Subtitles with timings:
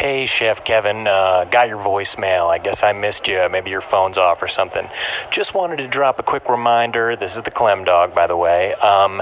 [0.00, 2.48] Hey, Chef Kevin, uh, got your voicemail.
[2.48, 3.46] I guess I missed you.
[3.50, 4.88] Maybe your phone's off or something.
[5.30, 7.16] Just wanted to drop a quick reminder.
[7.16, 8.72] This is the Clem Dog, by the way.
[8.76, 9.20] Um,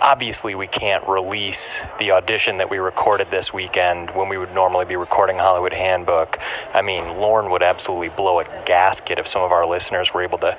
[0.00, 1.58] obviously we can't release
[1.98, 6.38] the audition that we recorded this weekend when we would normally be recording Hollywood Handbook.
[6.72, 10.38] I mean, Lorne would absolutely blow a gasket if some of our listeners were able
[10.38, 10.56] to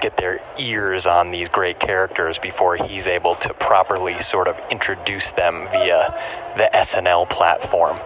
[0.00, 5.26] get their ears on these great characters before he's able to properly sort of introduce
[5.36, 7.98] them via the SNL platform.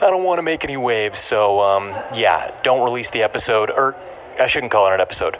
[0.00, 3.96] I don't want to make any waves, so um, yeah, don't release the episode, or
[4.38, 5.36] I shouldn't call it an episode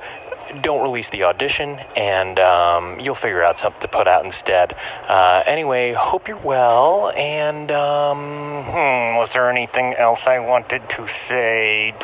[0.62, 4.74] don't release the audition, and um, you'll figure out something to put out instead.
[5.08, 11.08] Uh, anyway, hope you're well, and um, hmm, was there anything else I wanted to
[11.28, 11.94] say?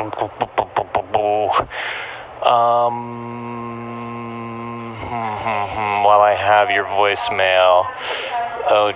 [2.45, 3.15] Um,
[6.05, 7.87] while I have your voicemail,
[8.69, 8.93] oh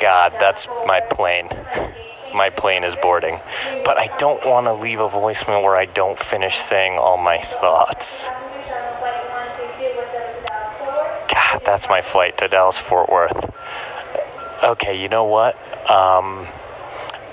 [0.00, 1.48] God, that's my plane.
[2.34, 3.38] My plane is boarding.
[3.84, 7.38] But I don't want to leave a voicemail where I don't finish saying all my
[7.60, 8.06] thoughts.
[11.32, 13.36] God, that's my flight to Dallas Fort Worth.
[14.64, 15.56] Okay, you know what?
[15.90, 16.46] Um,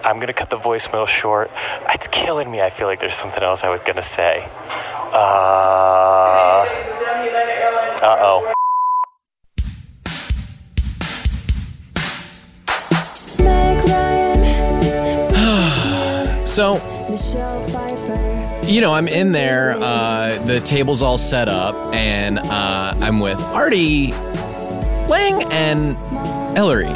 [0.04, 1.52] I'm going to cut the voicemail short.
[1.90, 2.62] It's killing me.
[2.62, 4.48] I feel like there's something else I was going to say.
[5.14, 5.70] Uh.
[8.02, 8.54] Uh oh.
[16.50, 16.78] So,
[18.66, 19.74] you know, I'm in there.
[19.74, 24.14] Uh, the table's all set up, and uh, I'm with Artie
[25.08, 25.96] Lange and
[26.58, 26.94] Hilary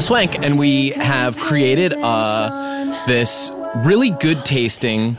[0.00, 5.16] Swank, and we have created uh, this really good tasting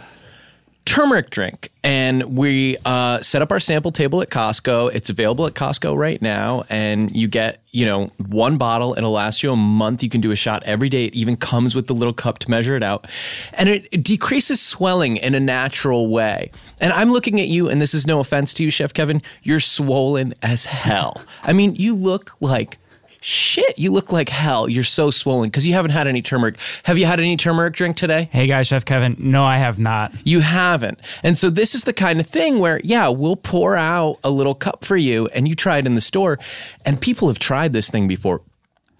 [0.85, 1.71] turmeric drink.
[1.83, 4.93] And we uh, set up our sample table at Costco.
[4.93, 6.63] It's available at Costco right now.
[6.69, 8.95] And you get, you know, one bottle.
[8.97, 10.03] It'll last you a month.
[10.03, 11.05] You can do a shot every day.
[11.05, 13.07] It even comes with the little cup to measure it out.
[13.53, 16.51] And it, it decreases swelling in a natural way.
[16.79, 19.21] And I'm looking at you, and this is no offense to you, Chef Kevin.
[19.43, 21.21] You're swollen as hell.
[21.43, 22.77] I mean, you look like
[23.25, 24.69] shit, you look like hell.
[24.69, 26.57] You're so swollen because you haven't had any turmeric.
[26.83, 28.29] Have you had any turmeric drink today?
[28.31, 29.15] Hey guys, Chef Kevin.
[29.17, 30.13] No, I have not.
[30.23, 30.99] You haven't.
[31.23, 34.53] And so this is the kind of thing where, yeah, we'll pour out a little
[34.53, 36.37] cup for you and you try it in the store.
[36.85, 38.41] And people have tried this thing before.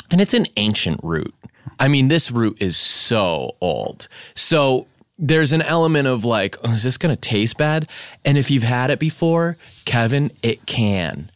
[0.10, 1.34] And it's an ancient root.
[1.80, 4.08] I mean, this root is so old.
[4.34, 4.88] So
[5.20, 7.88] there's an element of like, oh, is this going to taste bad?
[8.26, 11.30] And if you've had it before, Kevin, it can.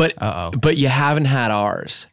[0.00, 0.50] But Uh-oh.
[0.52, 2.06] but you haven't had ours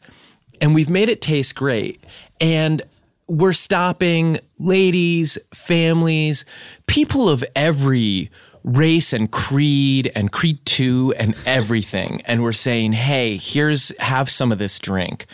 [0.60, 2.04] and we've made it taste great.
[2.42, 2.82] And
[3.28, 6.46] we're stopping ladies, families,
[6.88, 8.30] people of every
[8.64, 14.52] race and creed and creed 2 and everything and we're saying, "Hey, here's have some
[14.52, 15.26] of this drink."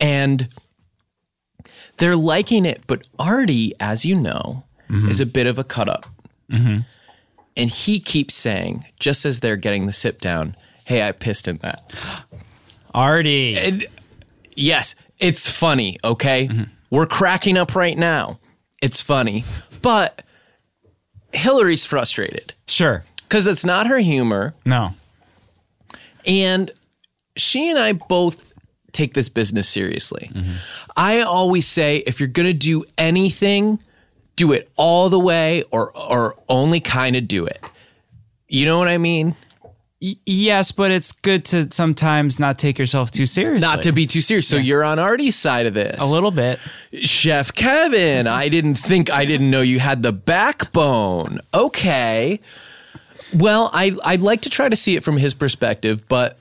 [0.00, 0.48] And
[1.98, 5.10] they're liking it, but Artie, as you know, mm-hmm.
[5.10, 6.06] is a bit of a cut up.
[6.50, 6.80] Mm-hmm.
[7.56, 11.58] And he keeps saying, just as they're getting the sip down, "Hey, I pissed in
[11.58, 11.92] that."
[12.94, 13.56] Artie.
[13.56, 13.86] And
[14.60, 16.48] Yes, it's funny, okay?
[16.48, 16.62] Mm-hmm.
[16.90, 18.38] We're cracking up right now.
[18.82, 19.44] It's funny.
[19.80, 20.22] But
[21.32, 22.54] Hilary's frustrated.
[22.66, 23.04] Sure.
[23.22, 24.54] Because it's not her humor.
[24.66, 24.94] No.
[26.26, 26.70] And
[27.36, 28.52] she and I both
[28.92, 30.30] take this business seriously.
[30.34, 30.52] Mm-hmm.
[30.96, 33.78] I always say if you're going to do anything,
[34.36, 37.60] do it all the way or or only kind of do it.
[38.48, 39.36] You know what I mean?
[40.00, 43.66] Yes, but it's good to sometimes not take yourself too seriously.
[43.66, 44.48] Not to be too serious.
[44.48, 44.62] So yeah.
[44.62, 45.96] you're on Artie's side of this.
[46.00, 46.58] A little bit.
[47.02, 51.40] Chef Kevin, I didn't think I didn't know you had the backbone.
[51.52, 52.40] Okay.
[53.34, 56.38] Well, I I'd like to try to see it from his perspective, but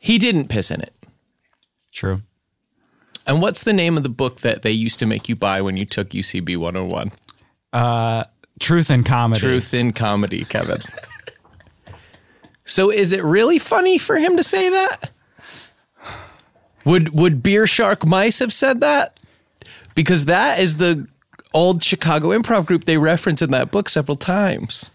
[0.00, 0.92] he didn't piss in it.
[1.92, 2.22] True.
[3.26, 5.76] And what's the name of the book that they used to make you buy when
[5.76, 7.12] you took UCB 101?
[7.72, 8.24] Uh
[8.58, 9.40] Truth in Comedy.
[9.40, 10.80] Truth in Comedy, Kevin.
[12.66, 15.10] So is it really funny for him to say that?
[16.84, 19.18] Would would Beer Shark Mice have said that?
[19.94, 21.08] Because that is the
[21.54, 24.90] old Chicago improv group they reference in that book several times.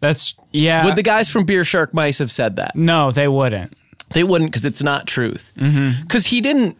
[0.00, 0.84] That's yeah.
[0.84, 2.76] Would the guys from Beer Shark Mice have said that?
[2.76, 3.76] No, they wouldn't.
[4.12, 5.52] They wouldn't because it's not truth.
[5.54, 6.18] Because mm-hmm.
[6.18, 6.76] he didn't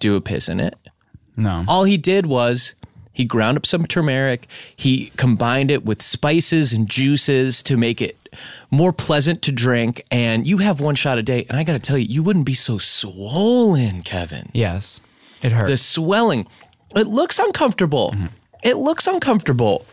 [0.00, 0.76] do a piss in it.
[1.36, 1.64] No.
[1.68, 2.74] All he did was
[3.12, 4.46] he ground up some turmeric.
[4.74, 8.17] He combined it with spices and juices to make it
[8.70, 10.04] more pleasant to drink.
[10.10, 11.46] And you have one shot a day.
[11.48, 14.50] And I got to tell you, you wouldn't be so swollen, Kevin.
[14.52, 15.00] Yes,
[15.42, 15.70] it hurts.
[15.70, 16.46] The swelling,
[16.94, 18.12] it looks uncomfortable.
[18.14, 18.26] Mm-hmm.
[18.62, 19.84] It looks uncomfortable.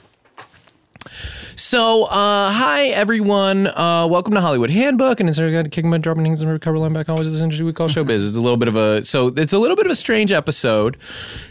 [1.57, 3.67] So, uh, hi everyone.
[3.67, 6.91] Uh, welcome to Hollywood Handbook, and instead of kicking my dropping things and recover line
[6.91, 8.27] back always this industry we call showbiz.
[8.27, 10.97] It's a little bit of a so it's a little bit of a strange episode.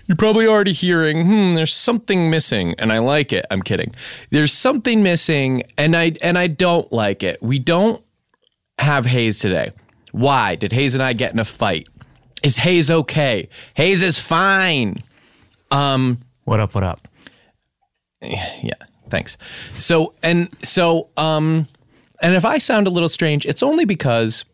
[0.05, 3.47] You're probably already hearing, hmm, there's something missing, and I like it.
[3.51, 3.95] I'm kidding.
[4.29, 7.43] There's something missing, and I and I don't like it.
[7.43, 8.05] We don't
[8.79, 9.73] have Hayes today.
[10.13, 11.89] Why did Hayes and I get in a fight?
[12.43, 13.49] Is Hayes okay?
[13.73, 15.03] Hayes is fine.
[15.71, 16.75] Um, What up?
[16.75, 17.09] What up?
[18.21, 18.75] yeah
[19.15, 19.37] thanks
[19.79, 21.67] so and so um
[22.23, 24.45] and if i sound a little strange it's only because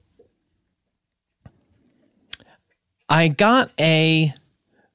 [3.08, 4.32] i got a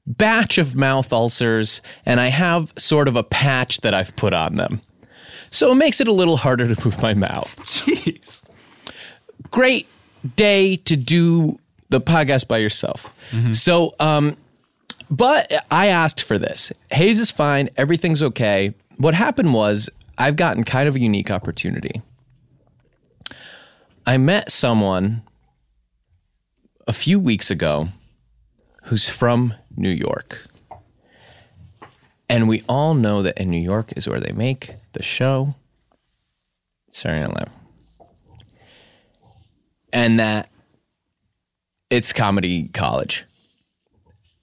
[0.06, 4.56] batch of mouth ulcers and i have sort of a patch that i've put on
[4.56, 4.80] them
[5.50, 8.44] so it makes it a little harder to move my mouth Jeez.
[9.50, 9.88] great
[10.36, 11.58] day to do
[11.88, 13.08] the podcast by yourself.
[13.52, 14.36] So, um,
[15.08, 16.72] but I asked for this.
[16.90, 17.70] Hayes is fine.
[17.76, 18.74] Everything's okay.
[18.98, 22.02] What happened was I've gotten kind of a unique opportunity.
[24.06, 25.22] I met someone
[26.86, 27.88] a few weeks ago
[28.84, 30.46] who's from New York.
[32.28, 35.54] And we all know that in New York is where they make the show
[36.90, 37.50] Saturday Night Live
[39.92, 40.50] and that
[41.90, 43.24] it's comedy college.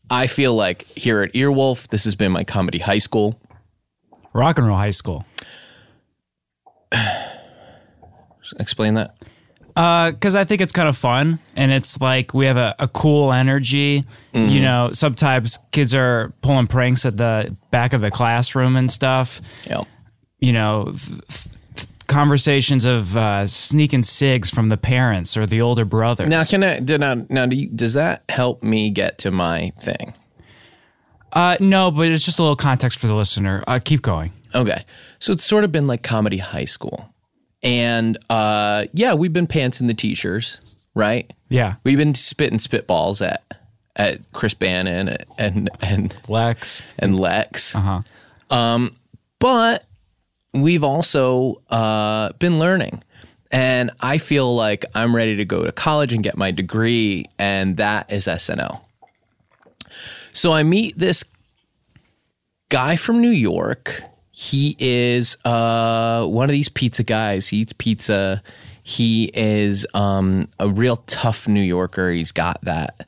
[0.09, 3.39] I feel like here at Earwolf, this has been my comedy high school.
[4.33, 5.25] Rock and roll high school.
[8.59, 9.15] Explain that.
[9.75, 13.31] because I think it's kind of fun and it's like we have a, a cool
[13.33, 14.05] energy.
[14.33, 19.41] You know, sometimes kids are pulling pranks at the back of the classroom and stuff.
[19.67, 19.83] Yeah.
[20.39, 21.21] You know, th-
[21.75, 26.29] th- conversations of uh, sneaking cigs from the parents or the older brothers.
[26.29, 26.79] Now, can I?
[26.79, 30.13] do- Now, now do you, does that help me get to my thing?
[31.33, 33.63] Uh, no, but it's just a little context for the listener.
[33.67, 34.31] Uh, keep going.
[34.55, 34.83] Okay.
[35.19, 37.09] So it's sort of been like comedy high school.
[37.63, 40.59] And uh, yeah, we've been pantsing the teachers,
[40.95, 41.31] right?
[41.49, 43.43] Yeah, We've been spitting spitballs at
[43.95, 46.81] at Chris Bannon and and and Lex.
[46.99, 47.75] and Lex.
[47.75, 48.01] Uh
[48.49, 48.79] huh.
[49.39, 49.85] but
[50.53, 53.03] we've also uh, been learning.
[53.51, 57.77] And I feel like I'm ready to go to college and get my degree, and
[57.77, 58.81] that is SNL.
[60.33, 61.23] So I meet this
[62.69, 64.03] guy from New York.
[64.31, 67.47] He is uh, one of these pizza guys.
[67.47, 68.41] He eats pizza.
[68.81, 72.09] He is um, a real tough New Yorker.
[72.09, 73.07] He's got that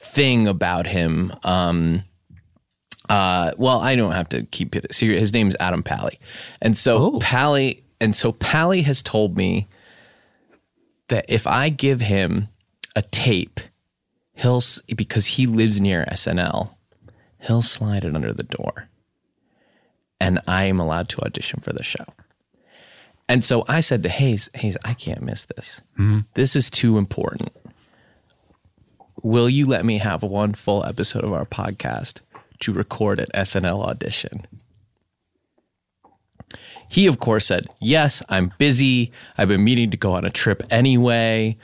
[0.00, 1.32] thing about him.
[1.42, 2.04] Um,
[3.08, 5.18] uh, well, I don't have to keep it secret.
[5.18, 6.18] His name is Adam Pally,
[6.62, 9.66] and so Pally, and so Pally has told me
[11.08, 12.48] that if I give him
[12.94, 13.60] a tape,
[14.34, 14.62] he'll
[14.96, 16.70] because he lives near SNL,
[17.40, 18.88] he'll slide it under the door,
[20.20, 22.04] and I am allowed to audition for the show.
[23.28, 25.80] And so I said to Hayes, Hayes, I can't miss this.
[25.98, 26.20] Mm-hmm.
[26.34, 27.52] This is too important.
[29.22, 32.20] Will you let me have one full episode of our podcast
[32.60, 34.46] to record at SNL audition?
[36.88, 39.12] He, of course, said, Yes, I'm busy.
[39.38, 41.56] I've been meaning to go on a trip anyway.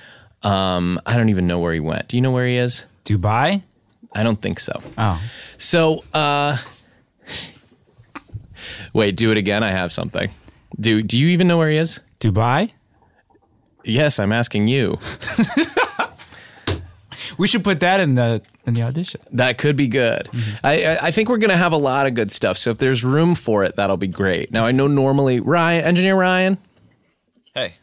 [0.43, 2.09] Um, I don't even know where he went.
[2.09, 2.85] Do you know where he is?
[3.05, 3.63] Dubai.
[4.15, 4.81] I don't think so.
[4.97, 5.21] Oh,
[5.59, 6.57] So, uh,
[8.93, 9.63] wait, do it again.
[9.63, 10.31] I have something.
[10.79, 12.01] Do Do you even know where he is?
[12.21, 12.73] Dubai.
[13.85, 14.99] Yes, I'm asking you.
[17.37, 19.21] We should put that in the in the audition.
[19.33, 20.29] That could be good.
[20.65, 22.57] I, I I think we're gonna have a lot of good stuff.
[22.59, 24.51] So if there's room for it, that'll be great.
[24.53, 26.59] Now I know normally Ryan, engineer Ryan,
[27.55, 27.75] Hey.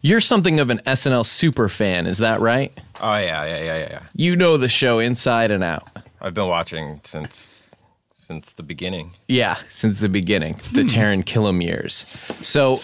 [0.00, 2.06] You're something of an SNL super fan.
[2.06, 2.72] Is that right?
[3.00, 4.02] Oh yeah, yeah, yeah, yeah, yeah.
[4.14, 5.88] You know the show inside and out.
[6.20, 7.50] I've been watching since
[8.10, 9.12] since the beginning.
[9.26, 12.04] Yeah, since the beginning, the Taran Killam years.
[12.42, 12.78] So,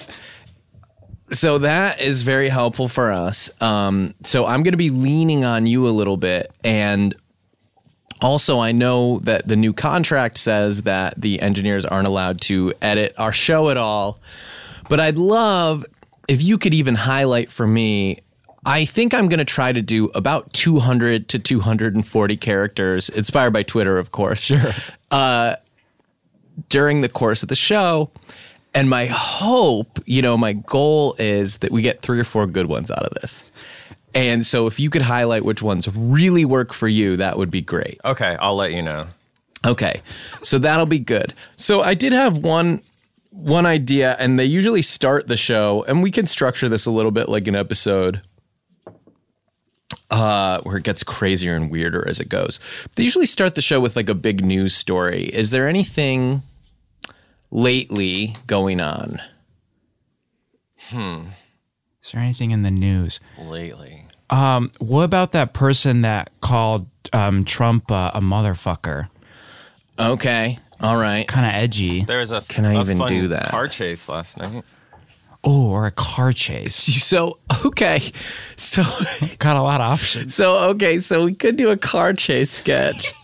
[1.32, 3.50] so that is very helpful for us.
[3.60, 7.14] Um, so I'm going to be leaning on you a little bit, and
[8.22, 13.14] also I know that the new contract says that the engineers aren't allowed to edit
[13.18, 14.20] our show at all.
[14.88, 15.84] But I'd love
[16.28, 18.20] if you could even highlight for me.
[18.66, 23.62] I think I'm going to try to do about 200 to 240 characters, inspired by
[23.62, 24.40] Twitter, of course.
[24.40, 24.72] Sure.
[25.10, 25.56] Uh,
[26.68, 28.10] during the course of the show.
[28.74, 32.66] And my hope, you know, my goal is that we get three or four good
[32.66, 33.44] ones out of this.
[34.14, 37.60] And so if you could highlight which ones really work for you, that would be
[37.60, 38.00] great.
[38.04, 39.06] Okay, I'll let you know.
[39.64, 40.02] Okay.
[40.42, 41.34] So that'll be good.
[41.56, 42.82] So I did have one
[43.34, 47.10] one idea and they usually start the show and we can structure this a little
[47.10, 48.22] bit like an episode
[50.10, 52.60] uh where it gets crazier and weirder as it goes.
[52.94, 55.24] They usually start the show with like a big news story.
[55.24, 56.42] Is there anything
[57.50, 59.20] lately going on?
[60.88, 61.24] Hmm.
[62.02, 63.18] Is there anything in the news?
[63.38, 64.06] Lately.
[64.30, 69.08] Um, what about that person that called um, Trump uh, a motherfucker?
[69.98, 70.58] Okay.
[70.80, 71.26] All right.
[71.26, 72.04] Kind of edgy.
[72.04, 73.48] There was a, Can I a even fun do that?
[73.50, 74.64] car chase last night.
[75.46, 76.74] Oh, or a car chase.
[77.04, 78.00] So, okay.
[78.56, 78.82] So,
[79.38, 80.34] Got a lot of options.
[80.34, 81.00] so, okay.
[81.00, 83.12] So we could do a car chase sketch.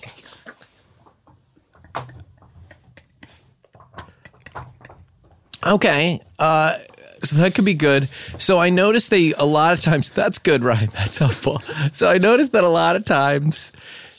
[5.67, 6.21] Okay.
[6.39, 6.77] Uh,
[7.23, 8.09] so that could be good.
[8.39, 10.91] So I noticed they a lot of times that's good, Ryan.
[10.95, 11.63] That's helpful.
[11.93, 13.73] So I noticed that a lot of times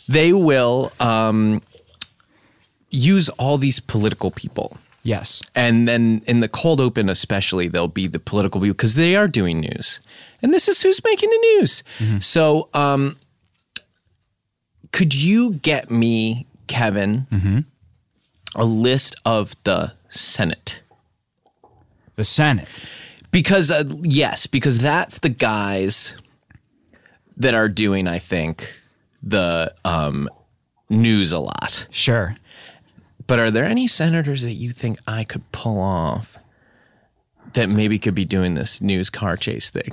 [0.07, 1.61] they will um,
[2.91, 4.77] use all these political people.
[5.03, 5.41] Yes.
[5.55, 9.27] And then in the cold open, especially, there'll be the political people because they are
[9.27, 9.99] doing news.
[10.43, 11.83] And this is who's making the news.
[12.19, 13.17] So, um,
[14.91, 17.25] could you get me, Kevin,
[18.55, 20.81] a list of the Senate?
[22.15, 22.67] The Senate.
[23.31, 26.15] Because, uh, yes, because that's the guys
[27.37, 28.71] that are doing, I think,
[29.23, 30.29] the um,
[30.89, 31.87] news a lot.
[31.89, 32.35] Sure.
[33.27, 36.37] But are there any senators that you think I could pull off
[37.53, 39.91] that maybe could be doing this news car chase thing?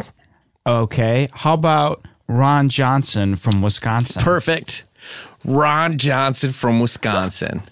[0.66, 1.28] Okay.
[1.32, 4.22] How about Ron Johnson from Wisconsin?
[4.22, 4.84] Perfect.
[5.44, 7.62] Ron Johnson from Wisconsin.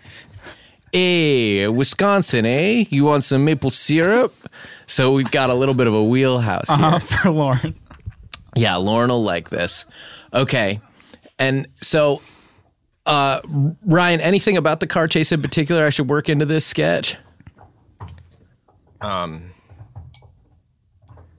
[0.92, 2.84] Hey, Wisconsin, eh?
[2.88, 4.34] You want some maple syrup?
[4.86, 6.78] So we've got a little bit of a wheelhouse here.
[6.78, 7.74] Uh, for Lorne.
[8.54, 9.84] Yeah, Lorne will like this.
[10.32, 10.80] Okay.
[11.38, 12.22] And so,
[13.06, 13.40] uh,
[13.84, 17.16] Ryan, anything about the car chase in particular I should work into this sketch?
[19.00, 19.52] Um,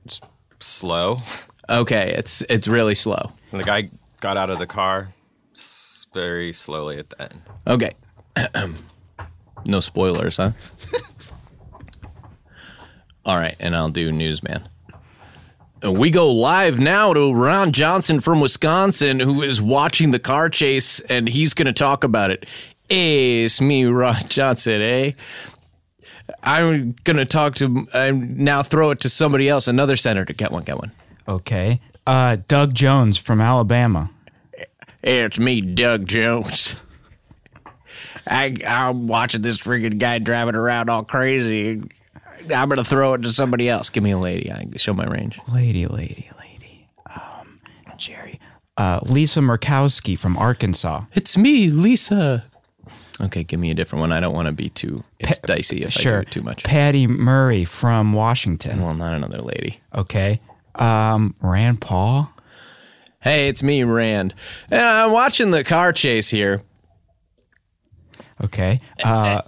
[0.08, 0.26] just
[0.60, 1.22] slow.
[1.70, 3.32] Okay, it's it's really slow.
[3.52, 3.90] And the guy
[4.22, 5.14] got out of the car
[6.14, 7.42] very slowly at the end.
[7.68, 7.92] Okay.
[9.66, 10.52] no spoilers, huh?
[13.26, 14.70] All right, and I'll do newsman.
[15.82, 20.50] And We go live now to Ron Johnson from Wisconsin, who is watching the car
[20.50, 22.46] chase, and he's going to talk about it.
[22.90, 25.12] Hey, it's me, Ron Johnson, eh?
[26.44, 30.34] I'm going to talk to, I'm now throw it to somebody else, another senator.
[30.34, 30.92] Get one, get one.
[31.28, 31.80] Okay.
[32.06, 34.10] Uh, Doug Jones from Alabama.
[35.04, 36.76] Hey, it's me, Doug Jones.
[38.26, 41.82] I, I'm watching this freaking guy driving around all crazy.
[42.52, 43.90] I'm gonna throw it to somebody else.
[43.90, 44.52] Give me a lady.
[44.52, 45.40] I can show my range.
[45.52, 46.88] Lady, lady, lady.
[47.10, 47.60] Um,
[47.98, 48.40] Jerry.
[48.78, 51.04] Uh, Lisa Murkowski from Arkansas.
[51.14, 52.46] It's me, Lisa.
[53.20, 54.12] Okay, give me a different one.
[54.12, 55.04] I don't want to be too.
[55.20, 56.22] It's dicey if I Sure.
[56.22, 56.64] do it too much.
[56.64, 58.82] Patty Murray from Washington.
[58.84, 59.80] well, not another lady.
[59.96, 60.40] Okay.
[60.76, 62.30] Um, Rand Paul.
[63.20, 64.36] Hey, it's me, Rand.
[64.70, 66.62] And I'm watching the car chase here.
[68.44, 68.80] Okay.
[69.04, 69.42] Uh,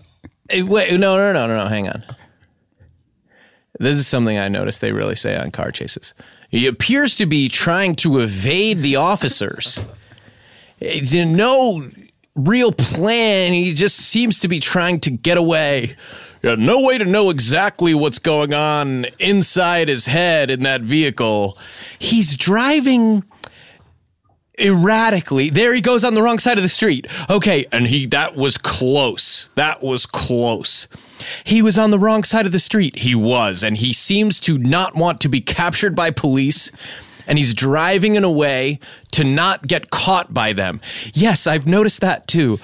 [0.51, 1.69] Hey, wait, no, no, no, no, no.
[1.69, 2.03] Hang on.
[3.79, 6.13] This is something I noticed they really say on car chases.
[6.49, 9.79] He appears to be trying to evade the officers.
[10.79, 11.89] It's no
[12.35, 13.53] real plan.
[13.53, 15.95] He just seems to be trying to get away.
[16.41, 21.57] Yeah, no way to know exactly what's going on inside his head in that vehicle.
[21.99, 23.23] He's driving
[24.59, 25.49] erratically.
[25.49, 27.07] There he goes on the wrong side of the street.
[27.29, 29.49] Okay, and he that was close.
[29.55, 30.87] That was close.
[31.43, 32.99] He was on the wrong side of the street.
[32.99, 36.71] He was, and he seems to not want to be captured by police.
[37.27, 38.79] And he's driving in a way
[39.11, 40.81] to not get caught by them.
[41.13, 42.59] Yes, I've noticed that too.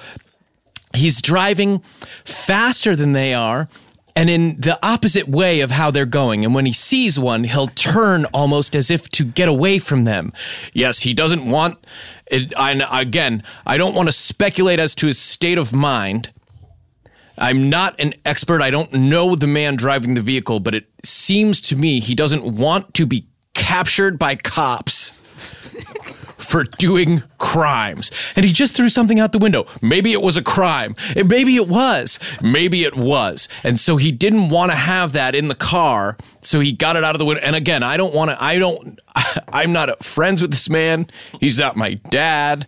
[0.92, 1.82] He's driving
[2.24, 3.68] faster than they are
[4.16, 6.44] and in the opposite way of how they're going.
[6.44, 10.32] And when he sees one, he'll turn almost as if to get away from them.
[10.72, 11.78] Yes, he doesn't want
[12.26, 12.52] it.
[12.58, 16.30] And again, I don't want to speculate as to his state of mind.
[17.38, 18.62] I'm not an expert.
[18.62, 22.42] I don't know the man driving the vehicle, but it seems to me he doesn't
[22.42, 25.15] want to be captured by cops
[26.46, 28.12] for doing crimes.
[28.36, 29.66] And he just threw something out the window.
[29.82, 30.96] Maybe it was a crime.
[31.14, 32.18] Maybe it was.
[32.40, 33.48] Maybe it was.
[33.62, 36.16] And so he didn't want to have that in the car.
[36.42, 37.42] So he got it out of the window.
[37.42, 39.00] And again, I don't want to, I don't,
[39.52, 41.08] I'm not friends with this man.
[41.40, 42.66] He's not my dad.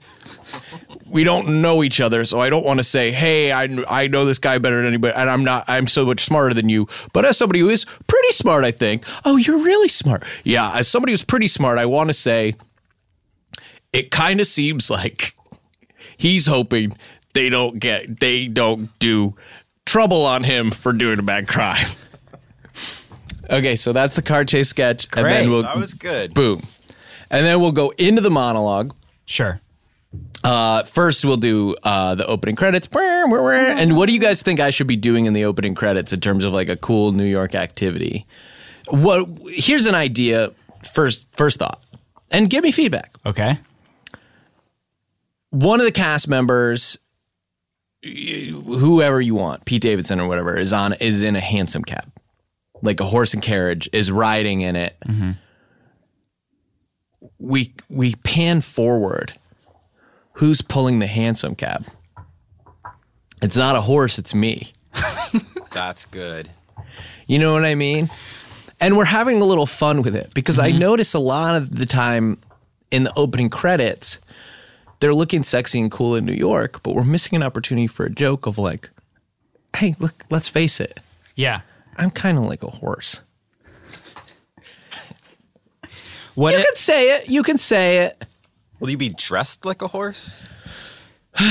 [1.07, 4.27] We don't know each other, so I don't want to say, "Hey, I, I know
[4.27, 5.65] this guy better than anybody," and I'm not.
[5.67, 6.87] I'm so much smarter than you.
[7.15, 9.05] But as somebody who is pretty smart, I think.
[9.25, 10.25] Oh, you're really smart.
[10.45, 12.57] Yeah, as somebody who's pretty smart, I want to say
[13.93, 15.35] it kind of seems like
[16.17, 16.93] he's hoping
[17.35, 19.35] they don't get they don't do
[19.87, 21.87] trouble on him for doing a bad crime.
[23.51, 25.49] okay, so that's the car chase sketch, and then Great.
[25.49, 26.35] we'll That was good.
[26.35, 26.63] boom,
[27.31, 28.95] and then we'll go into the monologue.
[29.27, 29.61] sure.
[30.45, 32.89] Uh, first, we'll do uh, the opening credits.
[32.95, 36.21] And what do you guys think I should be doing in the opening credits in
[36.21, 38.25] terms of like a cool New York activity?
[38.89, 39.29] What?
[39.49, 40.53] Here's an idea.
[40.95, 41.83] First, first thought,
[42.31, 43.11] and give me feedback.
[43.27, 43.59] Okay.
[45.51, 46.99] One of the cast members,
[48.03, 52.11] whoever you want, Pete Davidson or whatever, is on is in a hansom cab,
[52.83, 54.97] like a horse and carriage, is riding in it.
[55.07, 55.31] Mm-hmm.
[57.39, 59.33] We we pan forward.
[60.35, 61.85] Who's pulling the hansom cab?
[63.43, 64.73] It's not a horse, it's me.
[65.73, 66.51] That's good.
[67.27, 68.11] You know what I mean?
[68.81, 70.79] And we're having a little fun with it because I mm-hmm.
[70.79, 72.39] notice a lot of the time
[72.91, 74.19] in the opening credits,
[75.01, 78.11] they're looking sexy and cool in New York, but we're missing an opportunity for a
[78.11, 78.91] joke of like,
[79.77, 81.01] hey, look, let's face it,
[81.37, 81.61] Yeah.
[81.97, 83.21] I'm kind of like a horse.
[86.35, 86.53] What?
[86.53, 87.29] You it- can say it.
[87.29, 88.25] You can say it.
[88.81, 90.47] Will you be dressed like a horse?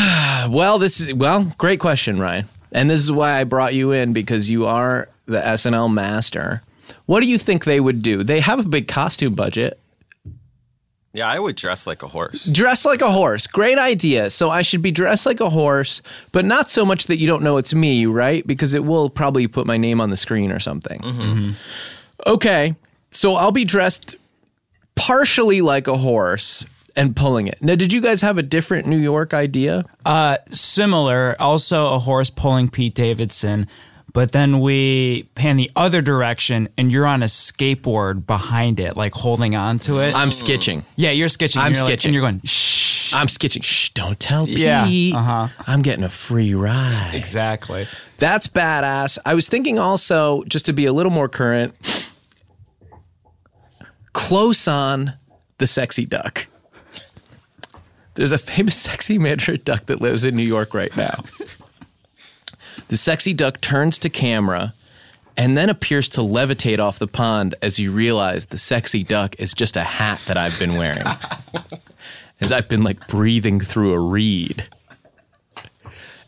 [0.50, 2.48] Well, this is well, great question, Ryan.
[2.72, 6.62] And this is why I brought you in because you are the SNL master.
[7.06, 8.24] What do you think they would do?
[8.24, 9.80] They have a big costume budget.
[11.18, 12.46] Yeah, I would dress like a horse.
[12.46, 13.48] Dress like a horse.
[13.48, 14.30] Great idea.
[14.30, 17.42] So I should be dressed like a horse, but not so much that you don't
[17.42, 18.46] know it's me, right?
[18.46, 21.56] Because it will probably put my name on the screen or something.
[22.28, 22.76] Okay.
[23.10, 24.16] So I'll be dressed
[24.94, 26.64] partially like a horse
[26.96, 27.64] and pulling it.
[27.64, 29.86] Now, did you guys have a different New York idea?
[30.06, 33.68] Uh, similar, also a horse pulling Pete Davidson,
[34.18, 39.14] but then we pan the other direction and you're on a skateboard behind it, like
[39.14, 40.16] holding on to it.
[40.16, 40.84] I'm sketching.
[40.96, 41.62] yeah, you're sketching.
[41.62, 42.10] I'm you're like- sketching.
[42.10, 43.14] and you're going, shh.
[43.14, 43.62] I'm sketching.
[43.62, 44.58] Shh, don't tell Pete.
[44.58, 45.50] Yeah, uh-huh.
[45.68, 47.12] I'm getting a free ride.
[47.14, 47.88] Exactly.
[48.18, 49.20] That's badass.
[49.24, 51.76] I was thinking also, just to be a little more current,
[54.14, 55.14] close on
[55.60, 56.48] the sexy duck.
[58.16, 61.24] There's a famous sexy Mandarin duck that lives in New York right now.
[62.90, 64.74] The sexy duck turns to camera
[65.36, 69.54] and then appears to levitate off the pond as you realize the sexy duck is
[69.54, 71.06] just a hat that I've been wearing.
[72.42, 74.68] as I've been like breathing through a reed.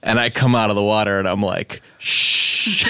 [0.01, 2.85] And I come out of the water and I'm like, shh.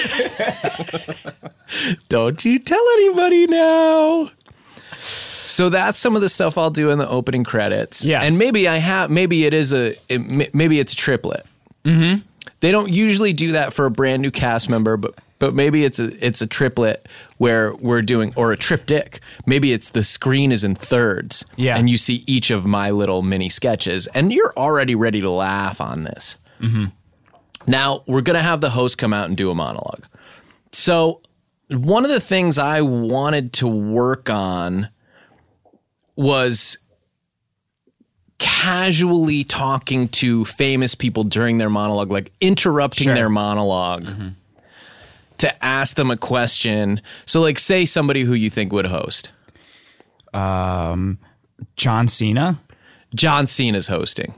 [2.08, 4.30] Don't you tell anybody now.
[5.00, 8.04] So that's some of the stuff I'll do in the opening credits.
[8.04, 8.22] Yes.
[8.24, 11.44] And maybe I have, maybe it is a, it, maybe it's a triplet.
[11.84, 12.20] Mm-hmm.
[12.60, 15.98] They don't usually do that for a brand new cast member, but but maybe it's
[15.98, 19.20] a it's a triplet where we're doing or a triptych.
[19.46, 21.44] Maybe it's the screen is in thirds.
[21.56, 21.76] Yeah.
[21.76, 25.80] And you see each of my little mini sketches, and you're already ready to laugh
[25.80, 26.36] on this.
[26.60, 26.86] Mm-hmm.
[27.66, 30.04] Now we're gonna have the host come out and do a monologue.
[30.72, 31.22] So
[31.68, 34.88] one of the things I wanted to work on
[36.16, 36.78] was
[38.40, 43.14] casually talking to famous people during their monologue, like interrupting Sure.
[43.14, 44.34] their monolog
[45.38, 47.00] to ask them a question.
[47.26, 49.30] So, like, say somebody who you think would host.
[50.34, 51.18] Um,
[51.76, 52.60] John Cena.
[53.14, 54.34] John Cena's hosting.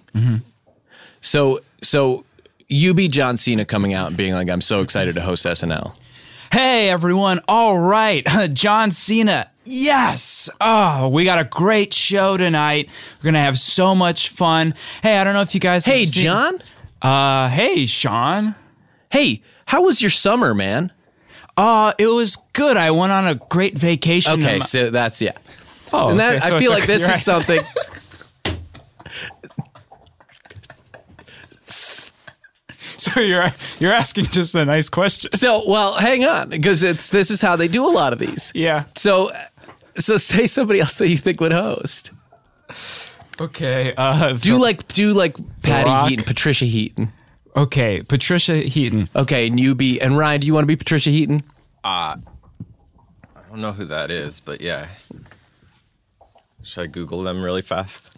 [1.20, 2.24] So, so
[2.68, 5.94] you be John Cena coming out and being like, "I'm so excited to host SNL."
[6.50, 7.40] Hey everyone!
[7.48, 9.48] All right, John Cena.
[9.64, 10.50] Yes.
[10.60, 12.88] Oh, we got a great show tonight.
[13.20, 14.74] We're gonna have so much fun.
[15.02, 15.86] Hey, I don't know if you guys.
[15.86, 16.62] have Hey, seen- John.
[17.00, 18.54] Uh, hey, Sean.
[19.10, 20.92] Hey, how was your summer, man?
[21.56, 22.76] Uh, it was good.
[22.76, 24.40] I went on a great vacation.
[24.42, 25.32] Okay, Um, so that's yeah.
[25.92, 27.60] oh, And that okay, so I feel like this you're is something.
[32.98, 33.44] So you're
[33.80, 35.32] you're asking just a nice question.
[35.34, 38.52] So, well, hang on, because it's this is how they do a lot of these.
[38.54, 38.84] Yeah.
[38.94, 39.32] So,
[39.98, 42.12] so say somebody else that you think would host.
[43.40, 43.94] Okay.
[43.96, 46.08] Uh, Do like do like Patty Rock?
[46.08, 47.12] Heaton, Patricia Heaton.
[47.56, 49.08] okay, Patricia Heaton.
[49.16, 50.40] Okay, and you be and Ryan.
[50.40, 51.42] Do you want to be Patricia Heaton?
[51.84, 52.16] I
[53.50, 54.86] don't know who that is, but yeah.
[56.62, 58.16] Should I Google them really fast?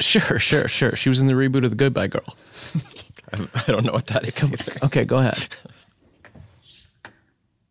[0.00, 0.96] Sure, sure, sure.
[0.96, 2.36] She was in the reboot of The Goodbye Girl.
[3.32, 4.78] I I don't know what that is either.
[4.86, 5.46] Okay, go ahead.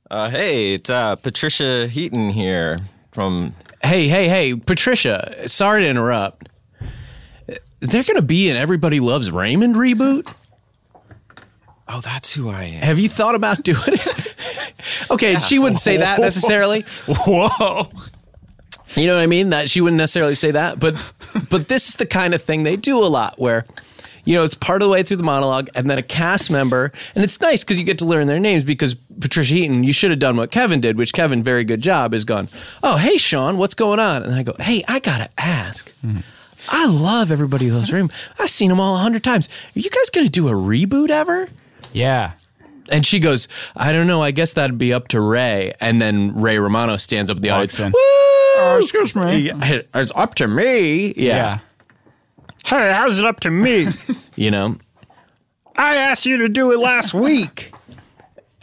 [0.10, 2.82] Uh, hey, it's uh, Patricia Heaton here
[3.12, 3.56] from.
[3.84, 5.48] Hey, hey, hey, Patricia.
[5.50, 6.50] Sorry to interrupt.
[7.80, 10.32] They're gonna be in Everybody Loves Raymond reboot.
[11.88, 12.82] Oh, that's who I am.
[12.84, 14.36] Have you thought about doing it?
[15.12, 16.82] okay, she wouldn't say that necessarily.
[17.08, 17.92] Whoa.
[18.96, 19.50] You know what I mean?
[19.50, 20.96] That she wouldn't necessarily say that, but
[21.50, 23.66] but this is the kind of thing they do a lot where
[24.26, 26.92] you know, it's part of the way through the monologue and then a cast member
[27.16, 30.10] and it's nice because you get to learn their names because Patricia Heaton, you should
[30.12, 32.48] have done what Kevin did, which Kevin, very good job, is gone,
[32.84, 34.24] Oh, hey Sean, what's going on?
[34.24, 35.90] And I go, Hey, I gotta ask.
[36.02, 36.20] Hmm.
[36.70, 38.12] I love Everybody in Loves Raymond.
[38.38, 39.50] I've seen them all a hundred times.
[39.76, 41.50] Are you guys going to do a reboot ever?
[41.92, 42.34] Yeah.
[42.90, 44.22] And she goes, I don't know.
[44.22, 45.74] I guess that'd be up to Ray.
[45.82, 47.80] And then Ray Romano stands up in the Walks audience.
[47.80, 47.92] in.
[47.94, 48.00] Woo!
[48.64, 49.52] Oh, excuse me.
[49.96, 51.14] It's up to me.
[51.18, 51.36] Yeah.
[51.36, 51.60] Yeah.
[52.66, 53.88] Hey, how's it up to me?
[54.38, 54.78] You know?
[55.76, 57.74] I asked you to do it last week.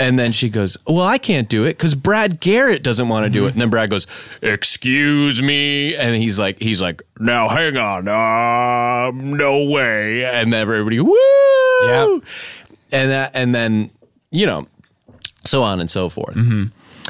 [0.01, 3.31] And then she goes, Well, I can't do it because Brad Garrett doesn't want to
[3.31, 3.53] do it.
[3.53, 4.07] And then Brad goes,
[4.43, 5.97] Excuse me.
[5.97, 8.07] And he's like, he's like, Now hang on.
[8.07, 10.25] Uh, no way.
[10.25, 11.17] And then everybody, woo.
[11.83, 12.23] Yep.
[12.93, 13.91] And that, and then,
[14.31, 14.69] you know,
[15.45, 16.37] so on and so forth.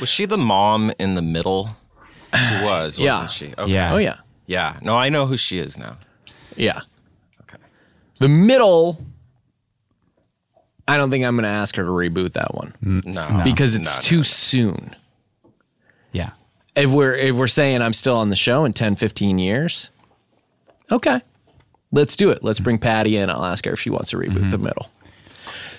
[0.00, 1.76] Was she the mom in the middle?
[2.34, 3.26] She was, wasn't Yeah.
[3.26, 3.52] she?
[3.58, 3.70] Okay.
[3.70, 3.92] Yeah.
[3.92, 4.16] Oh, yeah.
[4.46, 4.78] Yeah.
[4.80, 5.98] No, I know who she is now.
[6.58, 6.80] Yeah.
[7.42, 7.58] Okay.
[8.18, 9.00] The middle,
[10.86, 13.04] I don't think I'm going to ask her to reboot that one mm.
[13.04, 13.42] No.
[13.44, 14.22] because No, it's no, too no.
[14.22, 14.96] soon.
[16.12, 16.30] Yeah.
[16.74, 19.90] If we're if we're saying I'm still on the show in 10, 15 years,
[20.90, 21.20] okay,
[21.92, 22.44] let's do it.
[22.44, 23.30] Let's bring Patty in.
[23.30, 24.64] I'll ask her if she wants to reboot the mm-hmm.
[24.64, 24.88] middle.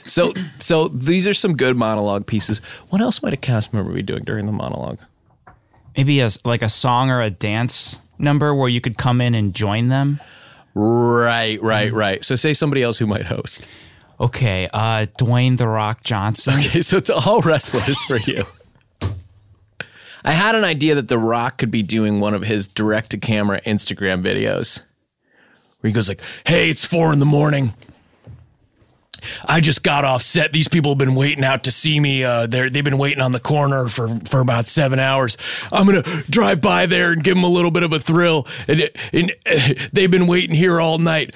[0.06, 2.60] So so these are some good monologue pieces.
[2.90, 5.00] What else might a cast member be doing during the monologue?
[5.96, 9.34] Maybe a, s- like a song or a dance number where you could come in
[9.36, 10.20] and join them.
[10.74, 12.24] Right, right, right.
[12.24, 13.68] So say somebody else who might host.
[14.20, 14.70] Okay.
[14.74, 16.54] Uh, Dwayne The Rock Johnson.
[16.60, 18.46] Okay, so it's all wrestlers for you.
[20.24, 23.18] I had an idea that The Rock could be doing one of his direct to
[23.18, 24.84] camera Instagram videos
[25.80, 27.74] where he goes like, "Hey, it's four in the morning.
[29.46, 30.54] I just got off set.
[30.54, 32.24] These people have been waiting out to see me.
[32.24, 35.38] Uh, they're, they've been waiting on the corner for, for about seven hours.
[35.72, 38.48] I'm gonna drive by there and give them a little bit of a thrill.
[38.68, 41.34] And, and uh, they've been waiting here all night."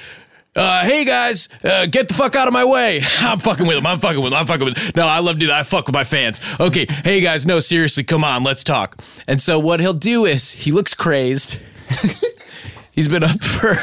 [0.56, 3.02] Uh, hey guys, uh, get the fuck out of my way.
[3.22, 3.88] I'm fucking with them.
[3.88, 4.39] I'm fucking with them.
[4.39, 4.91] I'm fucking with them.
[4.96, 5.60] No, I love to do that.
[5.60, 6.39] I fuck with my fans.
[6.60, 6.86] Okay.
[6.88, 9.02] Hey guys, no, seriously, come on, let's talk.
[9.28, 11.60] And so what he'll do is he looks crazed.
[12.91, 13.76] he's been up for,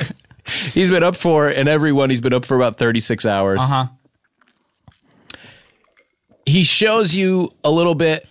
[0.72, 3.60] he's been up for, and everyone, he's been up for about 36 hours.
[3.60, 3.86] Uh huh.
[6.46, 8.26] He shows you a little bit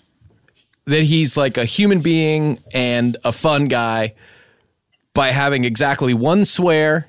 [0.85, 4.15] that he's like a human being and a fun guy
[5.13, 7.07] by having exactly one swear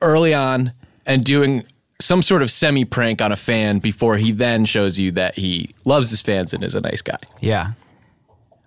[0.00, 0.72] early on
[1.06, 1.64] and doing
[2.00, 5.74] some sort of semi prank on a fan before he then shows you that he
[5.84, 7.18] loves his fans and is a nice guy.
[7.40, 7.72] Yeah.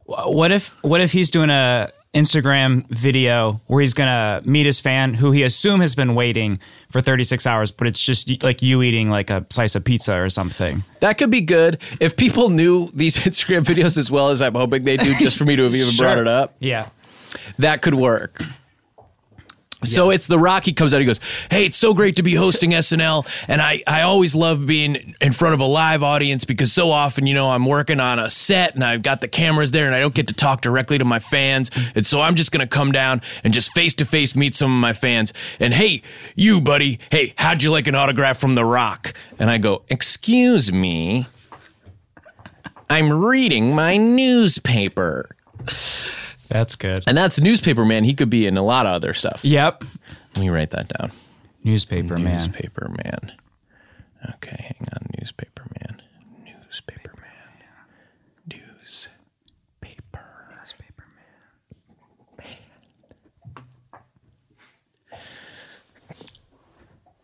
[0.05, 5.13] What if what if he's doing a Instagram video where he's gonna meet his fan
[5.13, 9.10] who he assume has been waiting for 36 hours, but it's just like you eating
[9.10, 10.84] like a slice of pizza or something.
[11.01, 14.86] That could be good if people knew these Instagram videos as well as I'm hoping
[14.86, 16.56] they do, just for me to have even brought it up.
[16.60, 16.89] Yeah.
[17.60, 18.41] That could work.
[19.83, 21.01] So it's the Rocky comes out.
[21.01, 21.19] He goes,
[21.51, 25.33] "Hey, it's so great to be hosting SNL, and I I always love being in
[25.33, 28.75] front of a live audience because so often, you know, I'm working on a set
[28.75, 31.19] and I've got the cameras there, and I don't get to talk directly to my
[31.19, 34.71] fans, and so I'm just gonna come down and just face to face meet some
[34.71, 35.33] of my fans.
[35.59, 36.01] And hey,
[36.35, 39.13] you buddy, hey, how'd you like an autograph from The Rock?
[39.38, 41.27] And I go, excuse me,
[42.89, 45.35] I'm reading my newspaper."
[46.47, 47.03] That's good.
[47.08, 48.03] And that's newspaper man.
[48.03, 49.43] He could be in a lot of other stuff.
[49.43, 49.84] Yep.
[50.36, 51.12] Let me write that down.
[51.63, 52.34] Newspaper man.
[52.36, 53.31] Newspaper man.
[54.36, 55.08] Okay, hang on.
[55.19, 56.01] Newspaper man.
[56.43, 57.31] Newspaper man.
[58.47, 60.25] Newspaper.
[60.60, 61.05] Newspaper
[62.38, 62.47] man.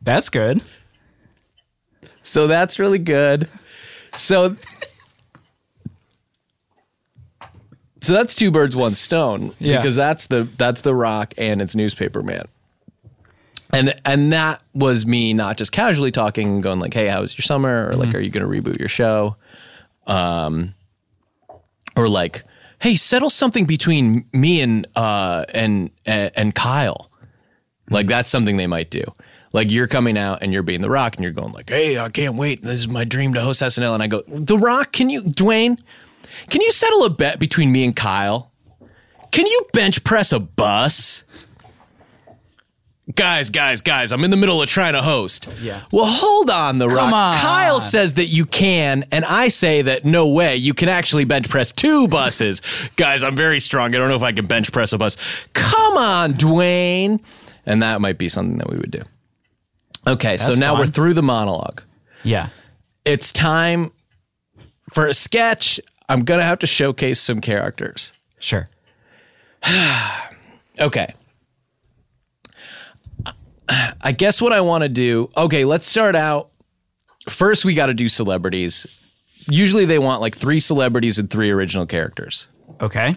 [0.02, 0.62] That's good.
[2.24, 3.48] So that's really good.
[4.16, 4.56] So
[8.12, 9.78] So that's two birds one stone Yeah.
[9.78, 12.44] because that's the that's the rock and it's newspaper man.
[13.72, 17.38] And and that was me not just casually talking and going like, "Hey, how was
[17.38, 19.38] your summer?" or like, "Are you going to reboot your show?"
[20.08, 20.74] Um
[21.96, 22.44] or like,
[22.80, 27.10] "Hey, settle something between me and uh and and, and Kyle."
[27.90, 29.06] Like that's something they might do.
[29.54, 32.10] Like you're coming out and you're being the Rock and you're going like, "Hey, I
[32.10, 32.62] can't wait.
[32.62, 35.80] This is my dream to host SNL." And I go, "The Rock, can you, Dwayne?
[36.50, 38.52] Can you settle a bet between me and Kyle?
[39.32, 41.24] Can you bench press a bus?"
[43.16, 45.50] Guys, guys, guys, I'm in the middle of trying to host.
[45.60, 45.82] Yeah.
[45.92, 47.12] Well, hold on, The Rock.
[47.12, 47.38] on.
[47.38, 50.56] Kyle says that you can, and I say that no way.
[50.56, 52.62] You can actually bench press two buses.
[52.96, 53.94] Guys, I'm very strong.
[53.94, 55.18] I don't know if I can bench press a bus.
[55.54, 57.20] Come on, Dwayne.
[57.66, 59.02] And that might be something that we would do.
[60.08, 61.82] Okay, so That's now we're through the monologue.
[62.24, 62.50] Yeah.
[63.04, 63.92] It's time
[64.94, 65.80] for a sketch.
[66.12, 68.14] I'm to have to showcase some characters.
[68.40, 68.70] Sure.
[70.80, 71.14] Okay.
[74.02, 75.30] I guess what I want to do.
[75.38, 76.50] Okay, let's start out.
[77.30, 78.88] First, we got to do celebrities.
[79.48, 82.48] Usually, they want like three celebrities and three original characters.
[82.80, 83.16] Okay.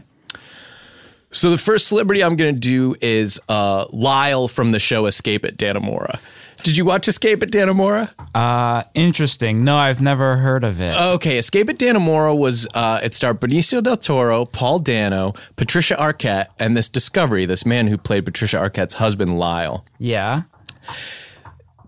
[1.31, 5.45] So the first celebrity I'm going to do is uh, Lyle from the show Escape
[5.45, 6.19] at Dannemora.
[6.65, 8.11] Did you watch Escape at Dannemora?
[8.35, 9.65] Uh, interesting.
[9.65, 10.97] No, I've never heard of it.
[10.97, 16.47] Okay, Escape at Dannemora was uh, it starred Benicio del Toro, Paul Dano, Patricia Arquette,
[16.59, 19.85] and this Discovery, this man who played Patricia Arquette's husband Lyle.
[19.99, 20.43] yeah.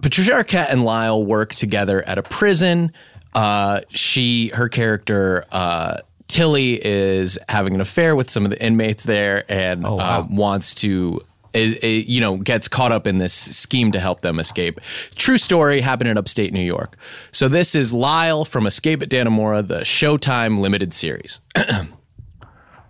[0.03, 2.93] Patricia Arquette and Lyle work together at a prison.
[3.35, 9.05] Uh, she, her character, uh, Tilly, is having an affair with some of the inmates
[9.05, 9.97] there, and wow.
[9.97, 11.23] uh, wants to.
[11.57, 14.81] Is, is, you know, gets caught up in this scheme to help them escape.
[15.15, 16.97] True story happened in upstate New York.
[17.33, 21.41] So this is Lyle from Escape at Dannemora, the Showtime limited series.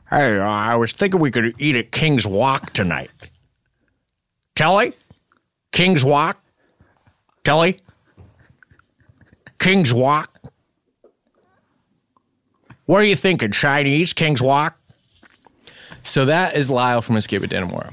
[0.08, 3.10] Hey, uh, I was thinking we could eat at King's Walk tonight.
[4.54, 4.94] Kelly?
[5.72, 6.40] King's Walk?
[7.42, 7.80] Kelly?
[9.58, 10.32] King's Walk?
[12.84, 13.50] What are you thinking?
[13.50, 14.12] Chinese?
[14.12, 14.78] King's Walk?
[16.04, 17.92] So that is Lyle from Escape at Dannemora.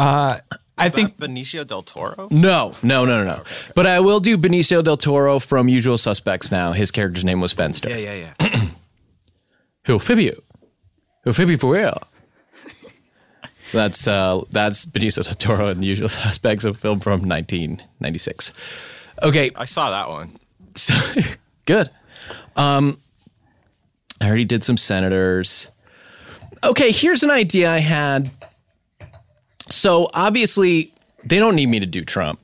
[0.00, 2.28] I think Benicio del Toro.
[2.30, 3.42] No, no, no, no, no.
[3.74, 6.72] But I will do Benicio del Toro from Usual Suspects now.
[6.72, 7.90] His character's name was Fenster.
[7.90, 8.66] Yeah, yeah, yeah.
[9.84, 10.42] He'll fib you.
[11.24, 12.02] He'll fib you for real.
[13.72, 18.52] That's uh, that's Benicio del Toro in Usual Suspects, a film from 1996.
[19.22, 20.36] Okay, I saw that one.
[20.74, 20.94] so,
[21.66, 21.90] good.
[22.56, 22.98] Um,
[24.20, 25.68] I already did some senators.
[26.64, 28.30] Okay, here's an idea I had.
[29.70, 30.92] So obviously,
[31.24, 32.40] they don't need me to do Trump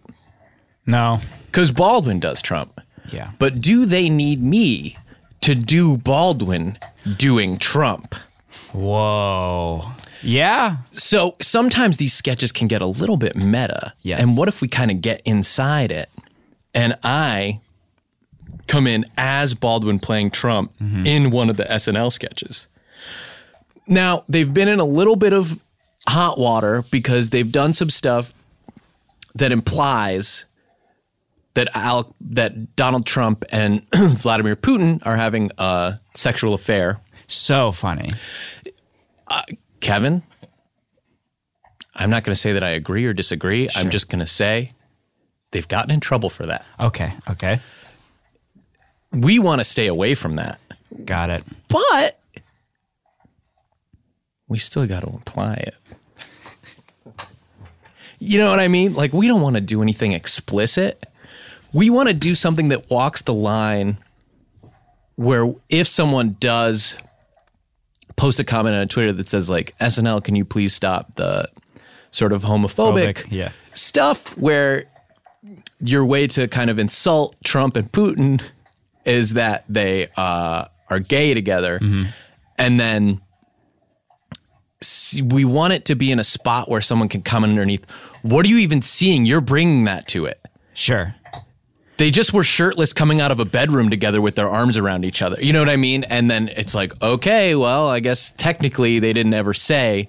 [0.86, 1.20] no.
[1.46, 2.80] because Baldwin does Trump.
[3.10, 3.32] Yeah.
[3.38, 4.96] But do they need me
[5.42, 6.78] to do Baldwin
[7.16, 8.14] doing Trump?
[8.72, 9.84] Whoa.
[10.22, 10.78] Yeah.
[10.90, 13.92] So sometimes these sketches can get a little bit meta.
[14.02, 14.20] Yes.
[14.20, 16.10] And what if we kind of get inside it
[16.74, 17.60] and I
[18.66, 21.06] come in as Baldwin playing Trump mm-hmm.
[21.06, 22.66] in one of the SNL sketches?
[23.86, 25.60] Now, they've been in a little bit of
[26.08, 28.32] hot water because they've done some stuff
[29.34, 30.46] that implies
[31.54, 37.00] that Al, that Donald Trump and Vladimir Putin are having a sexual affair.
[37.28, 38.10] So funny.
[39.26, 39.42] Uh,
[39.80, 40.22] Kevin,
[41.94, 43.68] I'm not going to say that I agree or disagree.
[43.74, 44.72] I'm just going to say
[45.50, 46.64] they've gotten in trouble for that.
[46.78, 47.12] Okay.
[47.30, 47.60] Okay.
[49.12, 50.60] We want to stay away from that,
[51.04, 51.44] Got it.
[51.68, 52.20] but
[54.46, 55.76] we still got to apply it.
[58.26, 58.94] You know what I mean?
[58.94, 61.02] Like, we don't want to do anything explicit.
[61.72, 63.98] We want to do something that walks the line
[65.16, 66.96] where if someone does
[68.16, 71.48] post a comment on Twitter that says, like, SNL, can you please stop the
[72.10, 73.52] sort of homophobic Phobic, yeah.
[73.74, 74.84] stuff where
[75.80, 78.40] your way to kind of insult Trump and Putin
[79.04, 81.78] is that they uh, are gay together.
[82.58, 83.20] And then
[85.22, 87.86] we want it to be in a spot where someone can come underneath.
[88.26, 89.24] What are you even seeing?
[89.24, 90.40] You're bringing that to it.
[90.74, 91.14] Sure.
[91.96, 95.22] They just were shirtless coming out of a bedroom together with their arms around each
[95.22, 95.40] other.
[95.40, 96.02] You know what I mean?
[96.04, 100.08] And then it's like, okay, well, I guess technically they didn't ever say.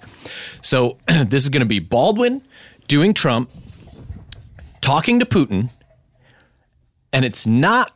[0.62, 2.42] So this is going to be Baldwin
[2.88, 3.50] doing Trump,
[4.80, 5.70] talking to Putin,
[7.12, 7.92] and it's not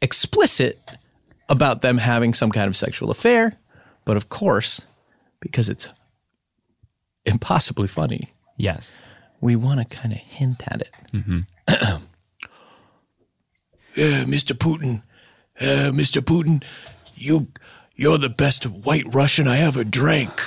[0.00, 0.78] explicit
[1.48, 3.56] about them having some kind of sexual affair.
[4.04, 4.80] But of course,
[5.40, 5.88] because it's
[7.26, 8.92] impossibly funny, Yes.
[9.44, 10.90] We want to kind of hint at it.
[11.68, 11.98] uh,
[13.94, 14.54] Mr.
[14.56, 15.02] Putin,
[15.60, 16.22] uh, Mr.
[16.22, 16.64] Putin,
[17.14, 17.48] you,
[17.94, 20.40] you're the best white Russian I ever drank.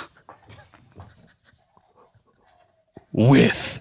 [3.12, 3.80] With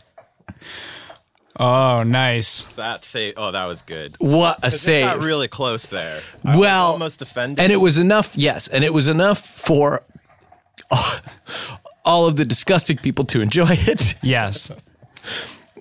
[1.58, 2.64] Oh, nice.
[2.74, 4.16] That say, oh, that was good.
[4.18, 5.24] what a It got save!
[5.24, 6.20] really close there.
[6.44, 7.60] I was well, almost offended.
[7.60, 8.36] and it was enough.
[8.36, 10.02] Yes, and it was enough for
[12.04, 14.14] all of the disgusting people to enjoy it.
[14.22, 14.70] Yes.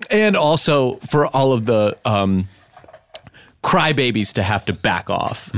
[0.09, 2.47] And also for all of the um,
[3.63, 5.51] crybabies to have to back off.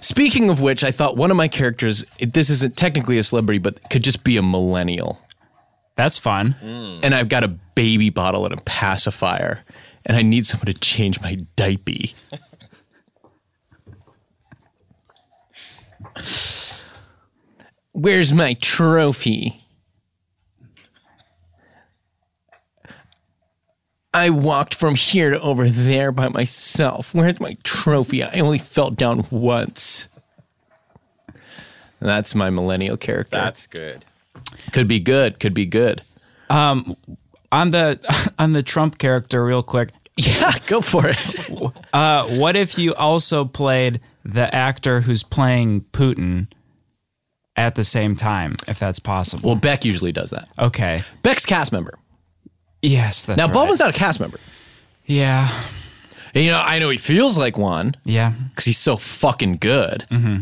[0.00, 3.88] Speaking of which, I thought one of my characters, this isn't technically a celebrity, but
[3.90, 5.18] could just be a millennial.
[5.96, 6.56] That's fun.
[7.04, 9.64] And I've got a baby bottle and a pacifier,
[10.06, 11.92] and I need someone to change my diaper.
[17.92, 19.63] Where's my trophy?
[24.14, 27.14] I walked from here to over there by myself.
[27.14, 28.22] Where's my trophy?
[28.22, 30.08] I only fell down once.
[32.00, 33.36] That's my millennial character.
[33.36, 34.04] That's good.
[34.72, 35.40] could be good.
[35.40, 36.02] Could be good.
[36.48, 36.96] On
[37.50, 37.98] the
[38.38, 39.90] on the Trump character, real quick.
[40.16, 41.40] Yeah, go for it.
[41.94, 46.48] Uh, what if you also played the actor who's playing Putin,
[47.56, 49.50] at the same time, if that's possible.
[49.50, 50.48] Well, Beck usually does that.
[50.58, 51.02] okay.
[51.22, 51.94] Beck's cast member.
[52.84, 53.52] Yes, that's Now, right.
[53.52, 54.38] Baldwin's not a cast member.
[55.06, 55.64] Yeah.
[56.34, 58.32] And, you know, I know he feels like one Yeah.
[58.50, 60.04] because he's so fucking good.
[60.10, 60.40] Mm-hmm.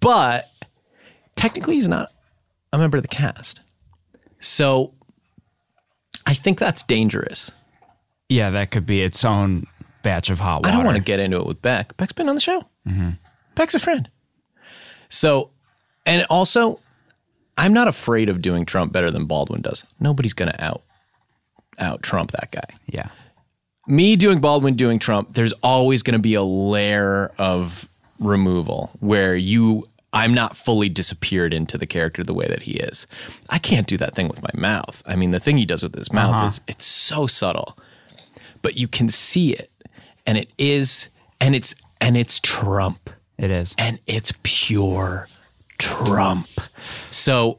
[0.00, 0.50] But
[1.36, 2.12] technically, he's not
[2.72, 3.60] a member of the cast.
[4.40, 4.92] So
[6.26, 7.50] I think that's dangerous.
[8.28, 9.66] Yeah, that could be its own
[10.02, 10.68] batch of hot water.
[10.68, 11.96] I don't want to get into it with Beck.
[11.96, 12.64] Beck's been on the show.
[12.86, 13.10] Mm-hmm.
[13.54, 14.08] Beck's a friend.
[15.08, 15.50] So,
[16.06, 16.80] and also,
[17.56, 19.84] I'm not afraid of doing Trump better than Baldwin does.
[20.00, 20.82] Nobody's going to out
[21.78, 22.76] out Trump that guy.
[22.86, 23.08] Yeah.
[23.86, 29.34] Me doing Baldwin doing Trump, there's always going to be a layer of removal where
[29.36, 33.06] you I'm not fully disappeared into the character the way that he is.
[33.48, 35.02] I can't do that thing with my mouth.
[35.06, 36.46] I mean, the thing he does with his mouth uh-huh.
[36.46, 37.78] is it's so subtle.
[38.60, 39.70] But you can see it
[40.26, 41.08] and it is
[41.40, 43.74] and it's and it's Trump It is.
[43.78, 45.28] and it's pure
[45.78, 46.48] Trump.
[47.10, 47.58] So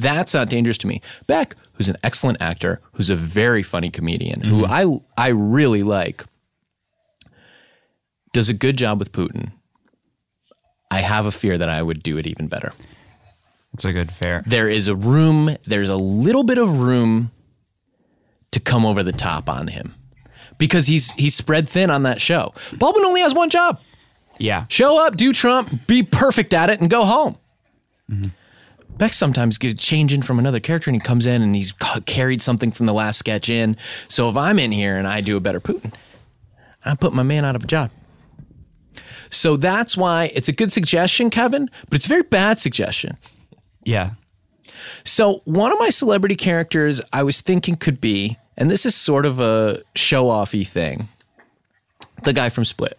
[0.00, 1.00] that's not dangerous to me.
[1.26, 5.02] Beck, who's an excellent actor, who's a very funny comedian, who mm-hmm.
[5.18, 6.24] I I really like,
[8.32, 9.52] does a good job with Putin.
[10.90, 12.72] I have a fear that I would do it even better.
[13.72, 14.42] It's a good fair.
[14.46, 17.30] There is a room, there's a little bit of room
[18.50, 19.94] to come over the top on him.
[20.58, 22.52] Because he's he's spread thin on that show.
[22.76, 23.80] Baldwin only has one job.
[24.38, 24.66] Yeah.
[24.68, 27.38] Show up, do Trump, be perfect at it, and go home.
[28.10, 28.28] Mm-hmm.
[29.00, 31.72] Beck sometimes get change in from another character, and he comes in and he's
[32.04, 33.78] carried something from the last sketch in.
[34.08, 35.94] So if I'm in here and I do a better Putin,
[36.84, 37.90] I put my man out of a job.
[39.30, 43.16] So that's why it's a good suggestion, Kevin, but it's a very bad suggestion.
[43.84, 44.10] Yeah.
[45.04, 49.24] So one of my celebrity characters I was thinking could be, and this is sort
[49.24, 51.08] of a show offy thing,
[52.24, 52.98] the guy from Split.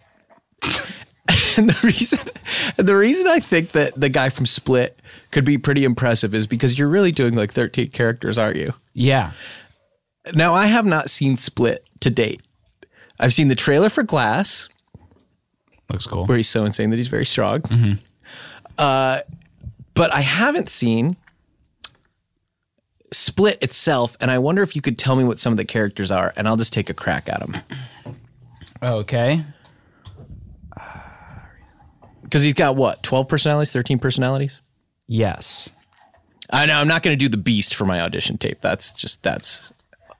[1.56, 2.18] and the reason
[2.76, 4.98] the reason I think that the guy from Split
[5.30, 8.74] could be pretty impressive is because you're really doing like 13 characters, aren't you?
[8.94, 9.32] Yeah.
[10.34, 12.42] Now I have not seen Split to date.
[13.20, 14.68] I've seen the trailer for Glass,
[15.90, 16.26] Looks cool.
[16.26, 17.62] where he's so insane that he's very strong.
[18.78, 19.20] Uh,
[19.94, 21.16] but I haven't seen
[23.12, 26.10] Split itself, and I wonder if you could tell me what some of the characters
[26.10, 27.56] are, and I'll just take a crack at them
[28.82, 29.44] Okay.
[32.32, 34.58] Because he's got what twelve personalities, thirteen personalities.
[35.06, 35.68] Yes.
[36.48, 38.62] I know I'm not going to do the Beast for my audition tape.
[38.62, 39.70] That's just that's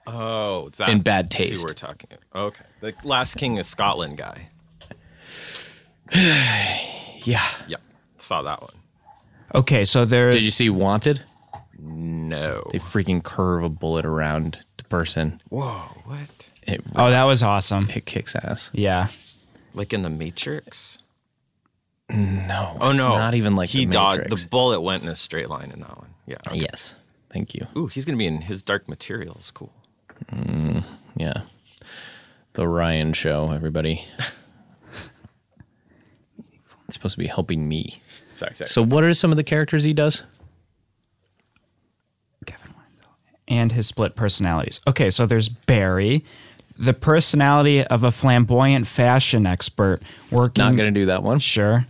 [0.06, 1.64] Oh, it's that, In bad taste.
[1.64, 2.10] we're talking.
[2.34, 4.48] Okay, the last King of Scotland guy.
[6.12, 7.46] yeah.
[7.66, 7.76] Yeah.
[8.18, 8.74] saw that one.
[9.54, 11.22] Okay, so there's Did you see Wanted?
[11.78, 12.68] No.
[12.72, 15.40] They freaking curve a bullet around the person.
[15.48, 16.28] Whoa, what?
[16.62, 17.88] It Oh, that was awesome.
[17.94, 18.68] it kicks ass.
[18.74, 19.08] Yeah.
[19.74, 20.98] Like in the Matrix?
[22.12, 22.76] No.
[22.80, 24.22] Oh it's no, not even like he the dodged.
[24.24, 24.42] Matrix.
[24.42, 26.10] The bullet went in a straight line in that one.
[26.26, 26.36] Yeah.
[26.46, 26.58] okay.
[26.58, 26.94] Yes.
[27.32, 27.66] Thank you.
[27.76, 29.50] Ooh, he's gonna be in his Dark Materials.
[29.50, 29.72] Cool.
[30.32, 30.84] Mm,
[31.16, 31.42] yeah.
[32.52, 34.06] The Ryan show, everybody.
[36.86, 38.02] it's supposed to be helping me.
[38.32, 38.68] Sorry, sorry.
[38.68, 40.22] So, what are some of the characters he does?
[42.44, 43.16] Kevin Wendell
[43.48, 44.80] and his split personalities.
[44.86, 46.24] Okay, so there's Barry,
[46.78, 50.62] the personality of a flamboyant fashion expert working.
[50.62, 51.38] Not going to do that one.
[51.38, 51.86] Sure.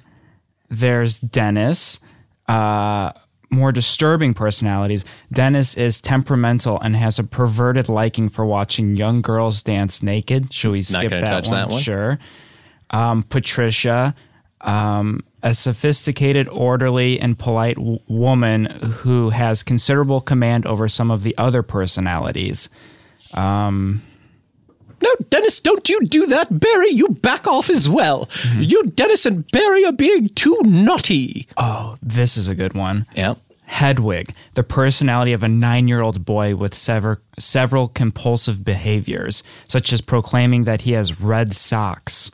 [0.72, 2.00] There's Dennis.
[2.48, 3.12] Uh,
[3.50, 5.04] more disturbing personalities.
[5.30, 10.52] Dennis is temperamental and has a perverted liking for watching young girls dance naked.
[10.52, 11.54] Should we skip that, touch one?
[11.54, 11.82] that one.
[11.82, 12.18] Sure.
[12.90, 14.14] Um, Patricia,
[14.62, 21.22] um, a sophisticated, orderly, and polite w- woman who has considerable command over some of
[21.22, 22.70] the other personalities.
[25.02, 26.60] No, Dennis, don't you do that.
[26.60, 28.26] Barry, you back off as well.
[28.26, 28.62] Mm-hmm.
[28.62, 31.48] You, Dennis, and Barry are being too naughty.
[31.56, 33.06] Oh, this is a good one.
[33.16, 33.38] Yep.
[33.64, 39.92] Hedwig, the personality of a nine year old boy with sever- several compulsive behaviors, such
[39.94, 42.30] as proclaiming that he has red socks.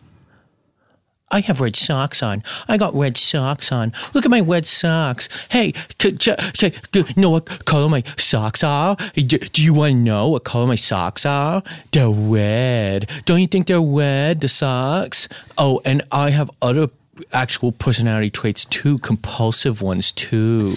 [1.30, 2.42] I have red socks on.
[2.68, 3.92] I got red socks on.
[4.14, 5.28] Look at my red socks.
[5.50, 8.96] Hey, c- ch- ch- g- know what color my socks are?
[9.14, 11.62] D- do you want to know what color my socks are?
[11.92, 13.10] They're red.
[13.26, 15.28] Don't you think they're red, the socks?
[15.58, 16.88] Oh, and I have other
[17.32, 20.74] actual personality traits too, compulsive ones too.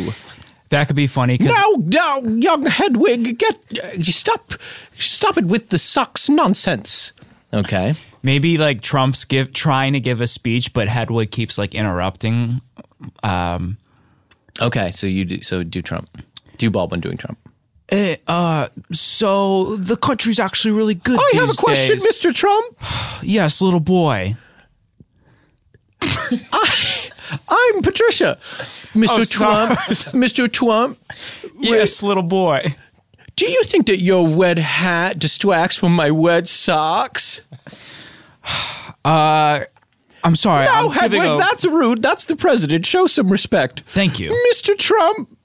[0.70, 4.54] That could be funny Now, now, young Hedwig, get uh, stop,
[4.98, 7.12] stop it with the socks nonsense.
[7.54, 7.94] Okay.
[8.24, 12.62] Maybe like Trump's give trying to give a speech, but Hedwig keeps like interrupting.
[13.24, 13.78] Um,
[14.60, 14.92] Okay.
[14.92, 15.42] So you do.
[15.42, 16.10] So do Trump.
[16.58, 17.38] Do Baldwin doing Trump.
[18.92, 21.20] so the country's actually really good.
[21.20, 22.34] I have a question, Mr.
[22.34, 22.78] Trump.
[23.24, 24.36] Yes, little boy.
[26.02, 28.40] I'm Patricia.
[28.94, 29.08] Mr.
[29.20, 29.80] Oh, Trump.
[29.80, 30.52] Mr.
[30.52, 30.98] Trump.
[31.60, 32.76] Yes, little boy.
[33.36, 37.42] Do you think that your wet hat distracts from my wet socks?
[39.04, 39.62] Uh,
[40.24, 40.66] I'm sorry.
[40.66, 42.04] No, I'm Hedwig, a- that's rude.
[42.04, 42.86] That's the president.
[42.86, 43.82] Show some respect.
[43.88, 44.30] Thank you.
[44.54, 44.78] Mr.
[44.78, 45.36] Trump,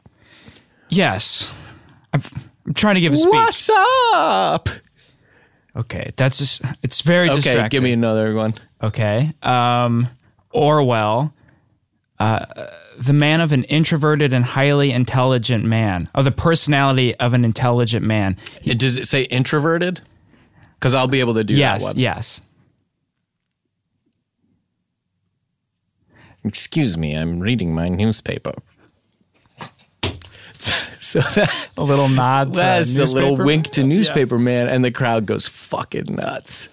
[0.91, 1.51] Yes.
[2.13, 2.23] I'm,
[2.67, 3.31] I'm trying to give a speech.
[3.33, 3.71] what's
[4.15, 4.69] up?
[5.75, 7.69] Okay, that's just it's very Okay, distracting.
[7.79, 8.55] give me another one.
[8.83, 9.33] Okay.
[9.43, 10.09] Um,
[10.51, 11.33] Orwell,
[12.19, 12.45] uh,
[12.99, 18.05] the man of an introverted and highly intelligent man, of the personality of an intelligent
[18.05, 18.37] man.
[18.65, 20.03] It- Does it say introverted?
[20.79, 22.41] Because I'll be able to do that yes, yes.
[26.47, 28.53] Excuse me, I'm reading my newspaper.
[31.01, 32.55] so that, A little nod.
[32.55, 34.45] To that's a little wink to newspaper Yes.
[34.45, 36.69] man, and the crowd goes fucking nuts.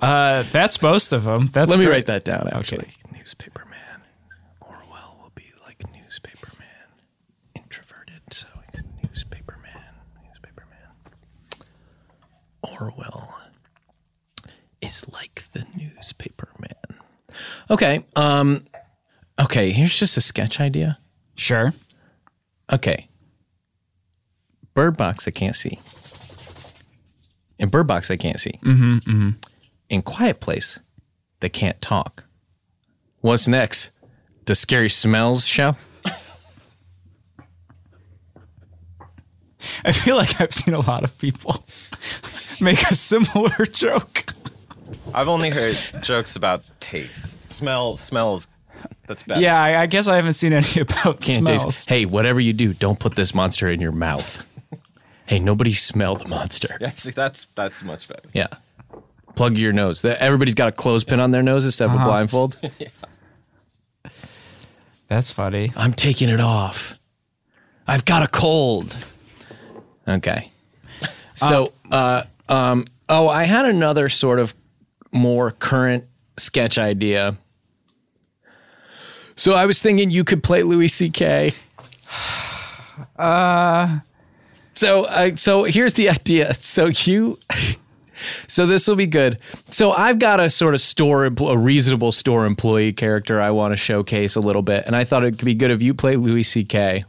[0.00, 1.50] Uh, that's most of them.
[1.52, 1.92] That's Let me great.
[1.94, 2.48] write that down.
[2.52, 4.00] Actually, newspaper man.
[4.62, 6.88] Orwell will be like newspaper man,
[7.54, 8.22] introverted.
[8.32, 9.94] So he's newspaper man.
[10.26, 11.66] Newspaper man.
[12.80, 13.34] Orwell
[14.80, 16.74] is like the newspaper man.
[17.70, 18.04] Okay.
[18.16, 18.64] Um.
[19.38, 19.70] Okay.
[19.70, 20.98] Here's just a sketch idea.
[21.36, 21.72] Sure.
[22.72, 23.08] Okay.
[24.74, 25.78] Bird box, I can't see.
[27.58, 28.58] In bird box, I can't see.
[28.64, 29.30] Mm-hmm,
[29.90, 30.78] In quiet place,
[31.40, 32.24] they can't talk.
[33.20, 33.90] What's next?
[34.46, 35.76] The scary smells show.
[39.84, 41.66] I feel like I've seen a lot of people
[42.60, 44.24] make a similar joke.
[45.12, 47.29] I've only heard jokes about taste.
[47.60, 48.48] Smell, smells.
[49.06, 49.40] That's bad.
[49.40, 51.64] Yeah, I, I guess I haven't seen any about Can't smells.
[51.64, 51.88] taste.
[51.88, 54.46] Hey, whatever you do, don't put this monster in your mouth.
[55.26, 56.74] hey, nobody smell the monster.
[56.80, 58.28] Yeah, see, that's that's much better.
[58.32, 58.46] Yeah.
[59.34, 60.00] Plug your nose.
[60.02, 62.58] The- Everybody's got a clothespin on their nose instead of a blindfold.
[65.08, 65.72] That's funny.
[65.76, 66.94] I'm taking it off.
[67.86, 68.96] I've got a cold.
[70.06, 70.52] Okay.
[71.34, 74.54] So, uh, um, oh, I had another sort of
[75.10, 76.04] more current
[76.38, 77.36] sketch idea.
[79.36, 81.52] So I was thinking you could play Louis C.K.
[83.18, 84.00] Uh.
[84.74, 86.54] So, uh, so here's the idea.
[86.54, 87.38] So you.
[88.48, 89.38] So this will be good.
[89.70, 93.76] So I've got a sort of store, a reasonable store employee character I want to
[93.76, 96.42] showcase a little bit, and I thought it could be good if you play Louis
[96.42, 97.04] C.K.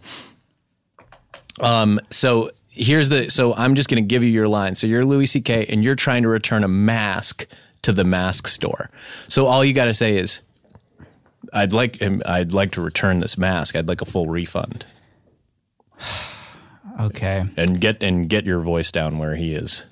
[1.59, 1.99] Um.
[2.11, 3.29] So here's the.
[3.29, 4.75] So I'm just going to give you your line.
[4.75, 5.65] So you're Louis C.K.
[5.67, 7.45] and you're trying to return a mask
[7.81, 8.89] to the mask store.
[9.27, 10.39] So all you got to say is,
[11.53, 12.21] "I'd like him.
[12.25, 13.75] I'd like to return this mask.
[13.75, 14.85] I'd like a full refund."
[16.99, 17.45] Okay.
[17.57, 19.85] And get and get your voice down where he is.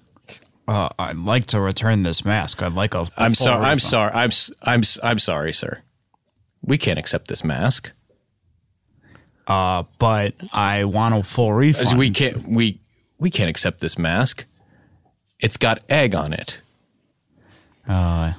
[0.68, 2.62] Uh, I'd like to return this mask.
[2.62, 3.00] I'd like a.
[3.00, 3.66] a I'm sorry.
[3.66, 4.12] I'm sorry.
[4.14, 4.30] I'm
[4.62, 5.82] I'm I'm sorry, sir.
[6.62, 7.94] We can't accept this mask.
[9.48, 11.98] Uh, but I want a full refund.
[11.98, 12.48] We can't.
[12.48, 12.80] We
[13.18, 14.46] we can't accept this mask.
[15.40, 16.60] It's got egg on it
[17.88, 18.34] Uh,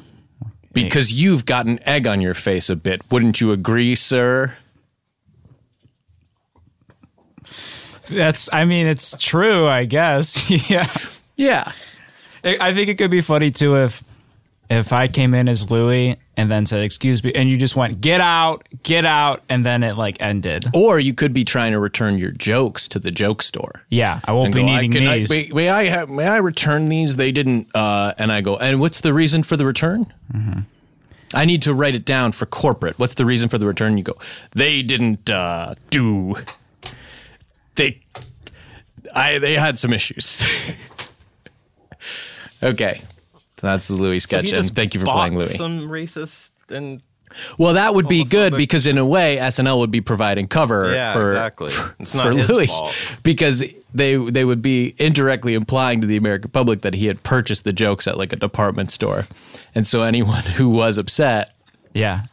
[0.84, 3.02] because you've got an egg on your face a bit.
[3.10, 4.54] Wouldn't you agree, sir?
[8.10, 8.52] that's.
[8.52, 9.66] I mean, it's true.
[9.66, 10.50] I guess.
[10.70, 10.92] yeah.
[11.36, 11.72] Yeah.
[12.44, 14.02] I I think it could be funny too if
[14.68, 18.01] if I came in as Louis and then said, "Excuse me," and you just went,
[18.01, 20.64] "Get out, get out," and then it like ended.
[20.72, 23.82] Or you could be trying to return your jokes to the joke store.
[23.91, 25.28] Yeah, I won't be go, I- needing I- these.
[25.28, 27.16] may, may I have, may I return these?
[27.16, 27.68] They didn't.
[27.74, 28.57] Uh, and I go.
[28.57, 30.11] And what's the reason for the return?
[30.32, 30.61] Mm-hmm.
[31.34, 32.99] I need to write it down for corporate.
[32.99, 33.99] What's the reason for the return?
[33.99, 34.16] You go.
[34.53, 36.36] They didn't uh, do.
[37.74, 38.01] They.
[39.14, 39.38] I.
[39.38, 40.43] They had some issues.
[42.62, 43.03] okay,
[43.61, 44.46] so that's the Louis sketch.
[44.46, 45.54] he and thank you for playing Louis.
[45.54, 47.02] Some racist and
[47.58, 51.12] Well, that would be good because in a way, SNL would be providing cover Yeah,
[51.12, 51.74] for exactly.
[52.00, 52.94] It's not for his Louis fault.
[53.22, 57.64] because they they would be indirectly implying to the American public that he had purchased
[57.64, 59.26] the jokes at like a department store,
[59.74, 61.54] and so anyone who was upset
[61.92, 62.24] yeah,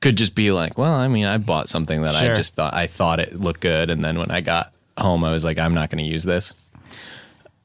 [0.00, 2.86] could just be like, "Well, I mean, I bought something that I just thought I
[2.86, 5.90] thought it looked good, and then when I got home, I was like, I'm not
[5.90, 6.54] going to use this."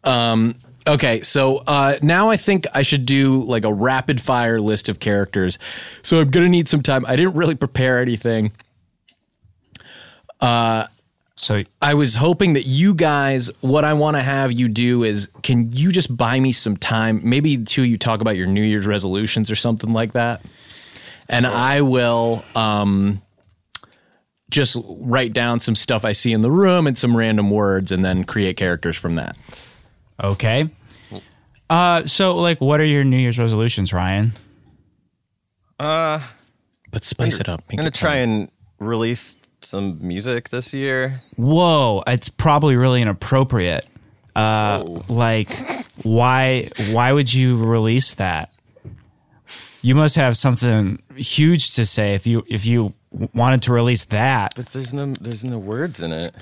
[0.03, 0.55] Um.
[0.87, 4.99] Okay, so uh, now I think I should do like a rapid fire list of
[4.99, 5.57] characters.
[6.03, 7.05] So I'm gonna need some time.
[7.07, 8.51] I didn't really prepare anything.
[11.35, 15.27] so I was hoping that you guys, what I want to have you do is,
[15.43, 17.19] can you just buy me some time?
[17.23, 20.41] Maybe two of you talk about your New Year's resolutions or something like that,
[21.27, 23.21] and I will um,
[24.49, 28.05] just write down some stuff I see in the room and some random words, and
[28.05, 29.35] then create characters from that.
[30.23, 30.69] Okay.
[31.69, 34.33] Uh, so like, what are your New Year's resolutions, Ryan?
[35.79, 36.21] uh
[36.91, 37.61] but spice it up.
[37.69, 38.49] I'm gonna try and
[38.79, 41.21] release some music this year.
[41.35, 43.85] Whoa, it's probably really inappropriate.
[44.35, 45.53] Uh, like,
[46.03, 46.69] why?
[46.91, 48.53] Why would you release that?
[49.81, 52.93] You must have something huge to say if you if you
[53.33, 54.53] wanted to release that.
[54.55, 56.33] But there's no there's no words in it.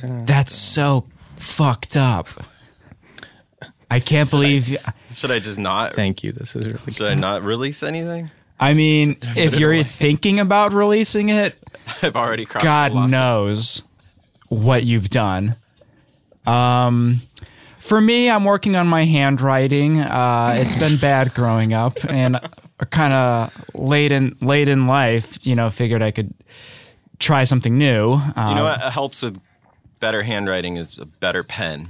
[0.00, 1.06] That's so
[1.38, 2.28] fucked up.
[3.90, 4.76] I can't believe.
[5.12, 5.94] Should I just not?
[5.94, 6.32] Thank you.
[6.32, 7.12] This is really Should good.
[7.12, 8.30] I not release anything?
[8.58, 11.54] I mean, if you're thinking about releasing it,
[12.02, 12.62] I've already crossed.
[12.64, 13.10] the God line.
[13.10, 13.82] knows
[14.48, 15.56] what you've done.
[16.46, 17.22] Um,
[17.80, 20.00] for me, I'm working on my handwriting.
[20.00, 22.40] Uh, it's been bad growing up, and
[22.90, 26.32] kind of late in late in life, you know, figured I could
[27.18, 28.12] try something new.
[28.14, 29.40] Uh, You know what helps with
[30.00, 31.88] better handwriting is a better pen.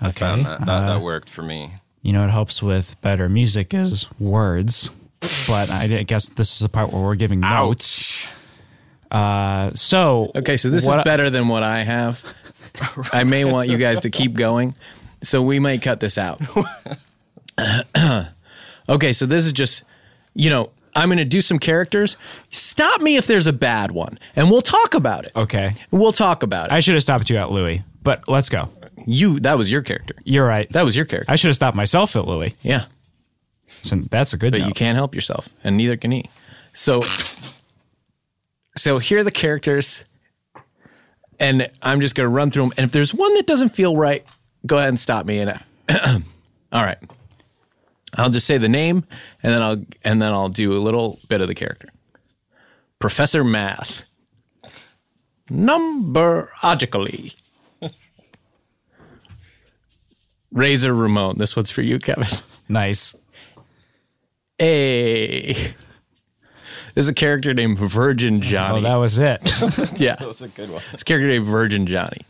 [0.00, 0.18] I okay.
[0.20, 0.60] found that.
[0.60, 1.72] That, uh, that worked for me.
[2.02, 4.90] you know, it helps with better music is words.
[5.48, 8.28] But I guess this is the part where we're giving notes.
[9.10, 12.24] Uh, so Okay, so this what is better than what I have.
[13.12, 14.74] I may want you guys to keep going,
[15.22, 16.40] so we might cut this out.
[18.88, 19.82] okay, so this is just,
[20.34, 22.16] you know, I'm going to do some characters.
[22.50, 25.32] Stop me if there's a bad one, and we'll talk about it.
[25.34, 26.72] Okay, We'll talk about it.
[26.72, 28.68] I should have stopped you at Louis, but let's go.
[29.06, 30.14] You, that was your character.
[30.24, 30.70] You're right.
[30.72, 31.30] That was your character.
[31.30, 32.54] I should have stopped myself at Louis.
[32.62, 32.86] yeah,
[33.82, 34.52] So that's a good.
[34.52, 34.68] but note.
[34.68, 36.28] you can't help yourself, and neither can he.
[36.72, 37.02] So,
[38.76, 40.04] so here are the characters,
[41.40, 42.72] and I'm just going to run through them.
[42.76, 44.24] And if there's one that doesn't feel right,
[44.66, 45.38] go ahead and stop me.
[45.40, 45.50] And
[46.72, 46.98] all right,
[48.14, 49.04] I'll just say the name,
[49.42, 51.88] and then I'll and then I'll do a little bit of the character.
[53.00, 54.02] Professor Math,
[55.50, 57.34] numberologically.
[60.52, 61.38] Razor Ramon.
[61.38, 62.26] This one's for you, Kevin.
[62.70, 63.16] Nice.
[64.60, 65.72] A.
[66.92, 68.80] There's a character named Virgin oh, Johnny.
[68.80, 69.40] Oh, that was it.
[69.98, 70.82] yeah, That was a good one.
[70.92, 72.26] this character named Virgin Johnny.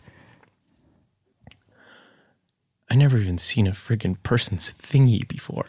[2.88, 5.66] I never even seen a friggin' person's thingy before.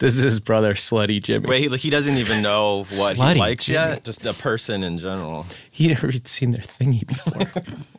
[0.00, 1.48] This is his brother, Slutty Jimmy.
[1.48, 3.76] Wait, he, he doesn't even know what Slutty he likes Jimmy.
[3.90, 4.04] yet.
[4.04, 5.46] Just a person in general.
[5.70, 7.62] He never even seen their thingy before.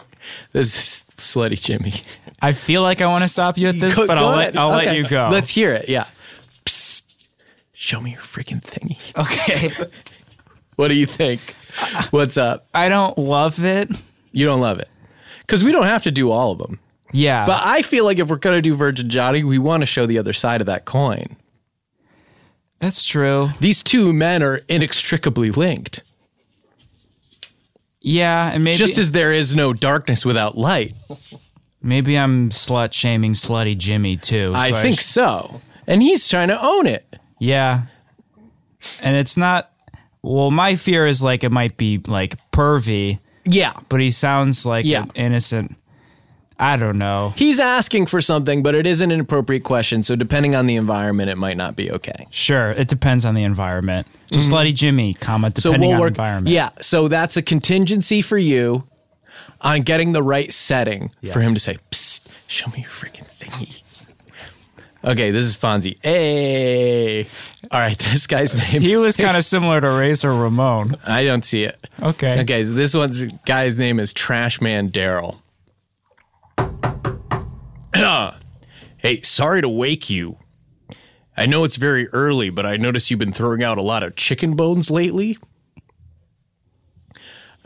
[0.51, 1.93] this is Slutty Jimmy.
[2.41, 4.55] I feel like I want to stop you at this, Go- but go I'll ahead.
[4.55, 4.85] let I'll Okay.
[4.87, 5.29] let you go.
[5.31, 5.87] Let's hear it.
[5.89, 6.05] Yeah.
[6.65, 7.03] Psst.
[7.73, 8.97] Show me your freaking thingy.
[9.17, 9.69] okay.
[10.75, 11.39] What do you think?
[12.09, 12.65] What's up?
[12.73, 13.89] I don't love it.
[14.31, 14.89] You don't love it.
[15.41, 16.79] Because we don't have to do all of them.
[17.11, 19.85] Yeah, But I feel like if we're going to do Virgin Johnny, we want to
[19.85, 21.35] show the other side of that coin.
[22.79, 23.49] that's true.
[23.59, 26.01] These two men are inextricably linked.
[28.05, 30.93] Yeah, and maybe Just as there is no darkness without light.
[31.81, 34.51] maybe I'm slut shaming slutty Jimmy too.
[34.53, 35.61] I so think sh- so.
[35.87, 37.05] And he's trying to own it.
[37.39, 37.83] yeah,
[39.01, 39.71] and it's not.
[40.21, 43.73] Well, my fear is like it might be like pervy, Yeah.
[43.89, 45.03] but he sounds like Yeah.
[45.03, 45.75] an innocent.
[46.59, 47.33] I don't know.
[47.35, 50.01] He's asking for something, but it isn't an inappropriate question.
[50.03, 52.27] So depending on the environment, it might not be okay.
[52.29, 54.07] Sure, it depends on the environment.
[54.33, 55.59] So slutty Jimmy, comma Mm-hmm.
[55.59, 56.11] So depending we'll on work.
[56.11, 56.53] environment.
[56.53, 56.69] Yeah.
[56.81, 58.87] So that's a contingency for you
[59.61, 63.81] on getting the right setting for him to say, Psst, show me your freaking thingy.
[65.05, 65.97] Okay, this is Fonzie.
[66.01, 67.27] Hey.
[67.71, 68.81] All right, this guy's name.
[68.81, 70.95] He was kind of similar to Razor Ramon.
[71.05, 71.77] I don't see it.
[72.01, 72.39] Okay.
[72.41, 75.39] Okay, so this one's guy's name is Trashman Daryl.
[78.97, 80.37] hey, sorry to wake you.
[81.35, 84.15] I know it's very early, but I notice you've been throwing out a lot of
[84.15, 85.37] chicken bones lately.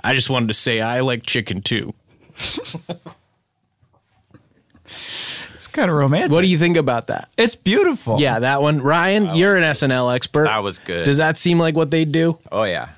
[0.04, 1.94] I just wanted to say I like chicken too.
[5.58, 6.32] It's kind of romantic.
[6.32, 7.30] What do you think about that?
[7.36, 8.22] It's beautiful.
[8.22, 8.80] Yeah, that one.
[8.80, 10.44] Ryan, you're an SNL expert.
[10.44, 11.04] That was good.
[11.04, 12.38] Does that seem like what they'd do?
[12.52, 12.90] Oh yeah,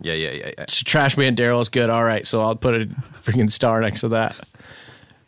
[0.00, 0.64] yeah, yeah, yeah, yeah.
[0.68, 1.90] So Trashman Daryl is good.
[1.90, 2.86] All right, so I'll put a
[3.24, 4.34] freaking star next to that.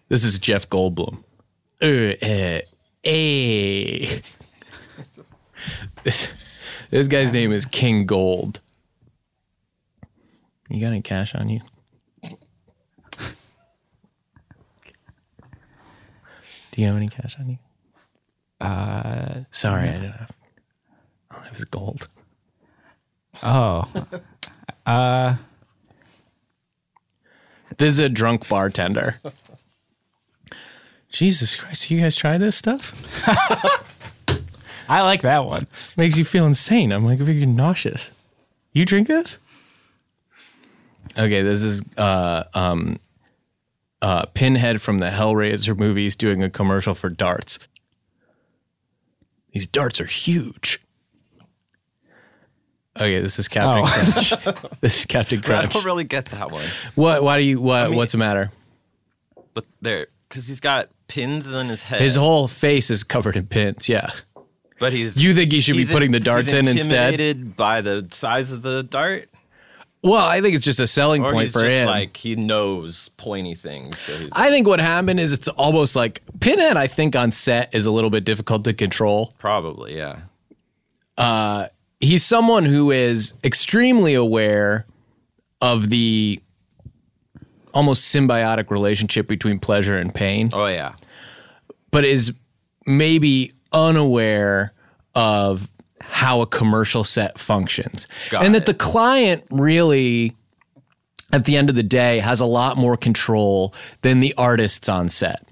[0.09, 1.23] This is Jeff Goldblum.
[1.81, 2.61] Uh, uh,
[3.05, 4.23] hey.
[6.05, 6.29] This,
[6.91, 8.61] this guy's name is King Gold.
[10.69, 11.61] You got any cash on you?
[16.73, 17.59] Do you have any cash on you?
[18.61, 20.31] Uh, sorry, I don't have.
[21.33, 22.09] Oh, it was gold.
[23.43, 23.91] Oh.
[24.87, 25.37] Uh,
[27.79, 29.17] This is a drunk bartender.
[31.11, 32.95] Jesus Christ, you guys try this stuff?
[34.91, 35.68] I like that one.
[35.97, 36.91] Makes you feel insane.
[36.91, 38.11] I'm like freaking nauseous.
[38.72, 39.38] You drink this?
[41.16, 42.99] Okay, this is uh um
[44.03, 47.61] uh Pinhead from the Hellraiser movies doing a commercial for darts.
[49.53, 50.80] These darts are huge.
[52.97, 54.70] Okay, this is Captain Crunch.
[54.80, 55.70] this is Captain Crunch.
[55.70, 56.66] I don't really get that one.
[56.97, 57.22] What?
[57.22, 57.61] Why do you?
[57.61, 57.91] What?
[57.91, 58.51] mean- what's the matter?
[59.55, 62.01] But there, because he's got pins in his head.
[62.01, 63.88] His whole face is covered in pins.
[63.88, 64.11] Yeah.
[64.81, 67.55] But he's You think he should be putting the darts in instead?
[67.57, 69.28] by the size of the dart,
[70.03, 71.87] Well, I think it's just a selling or point he's for just him.
[71.87, 73.99] like he knows pointy things.
[73.99, 76.76] So he's I think what happened is it's almost like Pinhead.
[76.76, 79.35] I think on set is a little bit difficult to control.
[79.39, 80.20] probably yeah.
[81.18, 81.66] Uh,
[82.01, 84.87] he's someone who is extremely aware
[85.61, 86.41] of the
[87.74, 90.49] almost symbiotic relationship between pleasure and pain.
[90.55, 90.95] Oh yeah,
[91.91, 92.33] but is
[92.87, 94.73] maybe unaware
[95.14, 95.68] of
[96.01, 98.07] how a commercial set functions.
[98.31, 98.66] Got and that it.
[98.66, 100.35] the client really,
[101.33, 105.09] at the end of the day, has a lot more control than the artists on
[105.09, 105.47] set.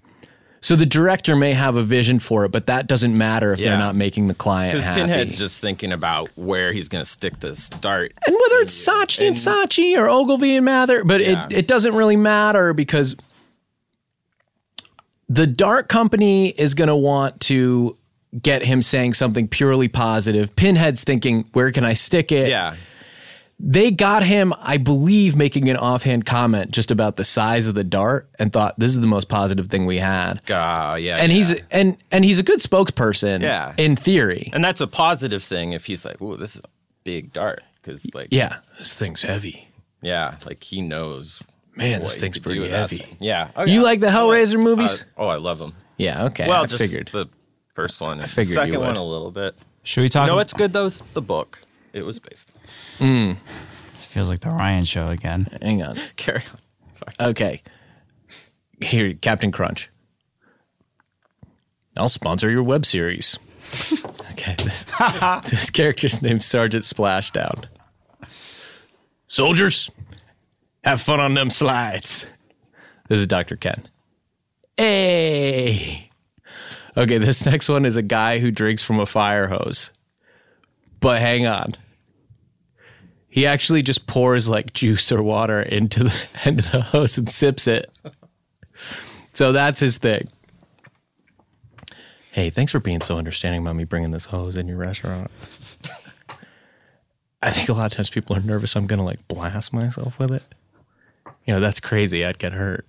[0.61, 3.71] So the director may have a vision for it, but that doesn't matter if Yeah.
[3.71, 5.03] they're not making the client happy.
[5.03, 8.13] Pinhead's just thinking about where he's gonna stick this dart.
[8.27, 11.47] and whether it's Saatchi and, Saatchi or Ogilvy and Mather, but Yeah.
[11.47, 13.15] it, it doesn't really matter because
[15.29, 17.98] the Dart Company is going to want to
[18.43, 20.55] get him saying something purely positive.
[20.57, 22.49] Pinhead's thinking, where can I stick it?
[22.49, 22.77] Yeah,
[23.61, 27.83] They got him, I believe, making an offhand comment just about the size of the
[27.85, 30.41] dart and thought this is the most positive thing we had.
[30.51, 31.39] uh, yeah, And yeah.
[31.39, 33.73] he's and and he's a good spokesperson Yeah.
[33.77, 34.51] in theory.
[34.53, 36.69] and that's a positive thing if he's like, "Ooh, this is a
[37.05, 39.69] big dart," because like, Yeah, this thing's heavy.
[40.03, 41.43] yeah, like he knows.
[41.75, 42.99] Man, this thing's pretty heavy.
[42.99, 43.17] thing.
[43.21, 43.51] Yeah.
[43.57, 45.03] Oh, You like the Hellraiser movies?
[45.17, 45.75] Uh, oh, I love them.
[45.97, 46.47] yeah, okay.
[46.49, 47.09] Well, I just figured.
[47.13, 47.27] the
[47.79, 48.21] first one.
[48.21, 49.55] I figured you second one a little bit.
[49.85, 50.27] Should we talk?
[50.27, 50.87] No, it's good though.
[50.87, 51.61] It's the book.
[51.93, 52.59] It was based.
[52.99, 53.35] Hmm.
[54.01, 55.47] feels like the Ryan show again.
[55.63, 55.97] Hang on.
[56.17, 56.59] Carry on.
[56.93, 57.15] Sorry.
[57.21, 57.63] Okay.
[58.81, 59.91] Here, Captain Crunch.
[61.97, 63.39] I'll sponsor your web series.
[64.33, 64.57] okay.
[64.59, 64.85] This,
[65.49, 67.67] this character's named Sergeant Splashdown.
[69.29, 69.89] Soldiers,
[70.83, 72.29] have fun on them slides.
[73.09, 73.55] This is Dr.
[73.55, 73.89] Ken.
[74.77, 76.08] Hey.
[76.99, 79.93] Okay, this next one is a guy who drinks from a fire hose.
[81.01, 81.77] But hang on.
[83.29, 87.69] He actually just pours like juice or water into the into the hose and sips
[87.69, 87.91] it.
[89.33, 90.29] So that's his thing.
[92.33, 95.31] Hey, thanks for being so understanding about me bringing this hose in your restaurant.
[97.41, 100.19] I think a lot of times people are nervous I'm going to like blast myself
[100.19, 100.43] with it.
[101.47, 102.25] You know, that's crazy.
[102.25, 102.85] I'd get hurt.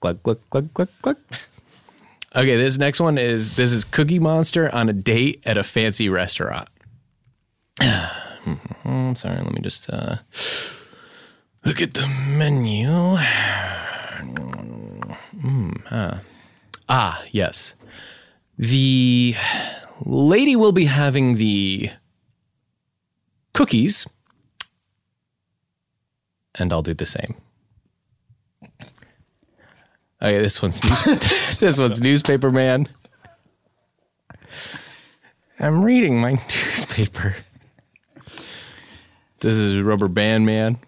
[0.00, 1.16] Glug, glug, glug, glug, glug.
[2.36, 6.10] Okay, this next one is this is Cookie Monster on a date at a fancy
[6.10, 6.68] restaurant.
[7.80, 10.16] I'm sorry, let me just uh,
[11.64, 12.88] look at the menu.
[15.38, 16.18] Mm, huh.
[16.88, 17.74] Ah, yes.
[18.58, 19.34] The
[20.04, 21.90] lady will be having the
[23.54, 24.06] cookies,
[26.54, 27.36] and I'll do the same.
[30.20, 32.88] Okay, this one's news- this one's newspaper man.
[35.60, 36.32] I'm reading my
[36.64, 37.36] newspaper.
[39.40, 40.78] This is Rubber Band Man.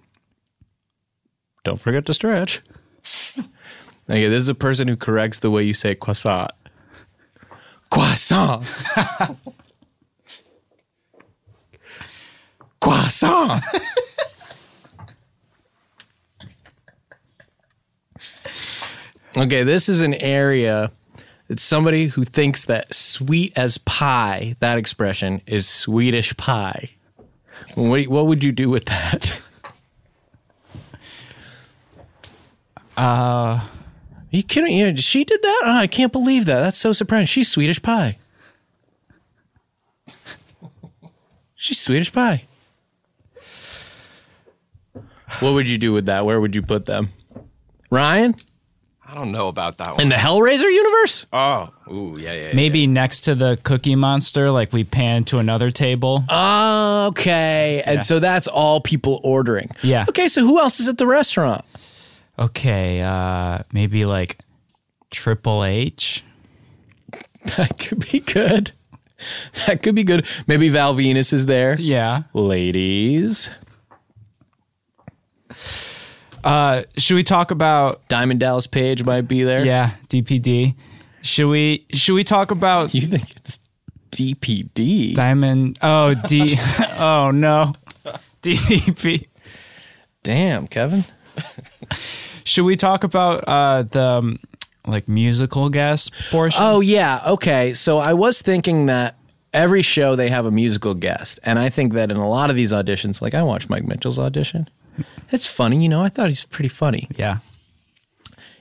[1.65, 2.61] Don't forget to stretch.
[4.09, 6.51] Okay, this is a person who corrects the way you say croissant.
[7.91, 8.65] Croissant.
[12.81, 13.63] croissant.
[19.37, 20.91] Okay, this is an area.
[21.49, 26.91] It's somebody who thinks that sweet as pie, that expression, is Swedish pie.
[27.75, 29.41] What, what would you do with that?
[32.97, 33.69] Uh, Are
[34.31, 34.77] you kidding?
[34.77, 35.63] Yeah, she did that?
[35.65, 36.61] Oh, I can't believe that.
[36.61, 37.27] That's so surprising.
[37.27, 38.19] She's Swedish pie.
[41.55, 42.45] She's Swedish pie.
[45.39, 46.27] What would you do with that?
[46.27, 47.13] Where would you put them?
[47.91, 48.35] Ryan?
[49.11, 50.01] I don't know about that one.
[50.03, 51.27] In the Hellraiser universe?
[51.33, 52.47] oh, ooh, yeah, yeah.
[52.49, 52.55] yeah.
[52.55, 56.25] Maybe next to the Cookie Monster, like we pan to another table.
[56.31, 57.83] Okay.
[57.85, 59.71] And so that's all people ordering.
[59.83, 60.05] Yeah.
[60.09, 61.65] Okay, so who else is at the restaurant?
[62.39, 64.39] Okay, uh, maybe like
[65.11, 66.25] Triple H.
[67.57, 68.73] That could be good.
[69.67, 70.25] That could be good.
[70.47, 71.75] Maybe Val Venis is there.
[71.79, 72.23] Yeah.
[72.33, 73.51] Ladies.
[76.45, 79.65] Uh, should we talk about Diamond Dallas Page might be there.
[79.65, 80.75] yeah DPD?
[81.23, 83.59] Should we should we talk about You think it's
[84.11, 85.15] DPD?
[85.15, 85.79] Diamond?
[85.83, 86.59] Oh D.
[86.99, 87.75] oh no,
[88.43, 89.27] DP.
[90.23, 91.05] Damn, Kevin.
[92.45, 94.39] Should we talk about uh the um,
[94.87, 96.61] like musical guest portion?
[96.63, 97.75] Oh yeah, okay.
[97.75, 99.17] So I was thinking that
[99.53, 102.57] every show they have a musical guest, and I think that in a lot of
[102.57, 104.69] these auditions, like I watched Mike Mitchell's audition,
[105.31, 105.83] it's funny.
[105.83, 107.09] You know, I thought he's pretty funny.
[107.17, 107.39] Yeah.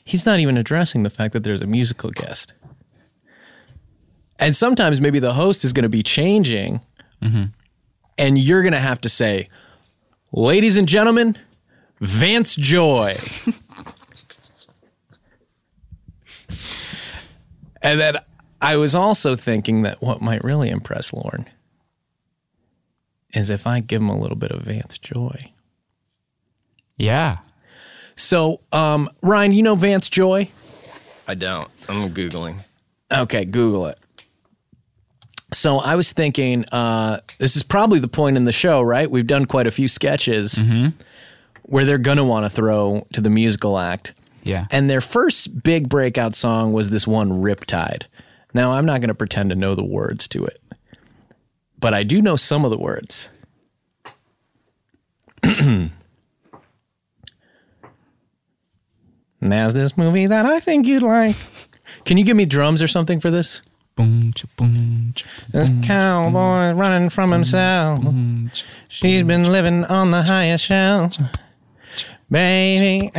[0.04, 2.54] He's not even addressing the fact that there's a musical guest.
[4.40, 6.82] And sometimes maybe the host is going to be changing,
[7.22, 7.44] mm-hmm.
[8.18, 9.50] and you're going to have to say,
[10.32, 11.38] "Ladies and gentlemen,
[12.00, 13.18] Vance Joy."
[17.82, 18.16] and then
[18.62, 21.50] I was also thinking that what might really impress Lorne
[23.34, 25.52] is if I give him a little bit of Vance Joy.
[27.00, 27.40] Yeah.
[28.16, 30.52] So, um, Ryan, you know Vance Joy?
[31.28, 31.70] I don't.
[31.88, 32.64] I'm googling.
[33.12, 34.00] Okay, Google it.
[35.52, 39.10] So I was thinking, uh, this is probably the point in the show, right?
[39.10, 40.62] We've done quite a few sketches
[41.64, 44.14] where they're gonna want to throw to the musical act.
[44.44, 44.68] Yeah.
[44.72, 48.04] And their first big breakout song was this one, Riptide.
[48.54, 50.62] Now, I'm not going to pretend to know the words to it,
[51.80, 53.30] but I do know some of the words.
[59.50, 61.36] Now's this movie that I think you'd like.
[62.06, 63.62] Can you give me drums or something for this?
[63.96, 68.06] boom, cha, boom, cha, This cowboy running from himself.
[68.88, 71.18] She's been living on the highest shelf.
[72.32, 73.12] Baby,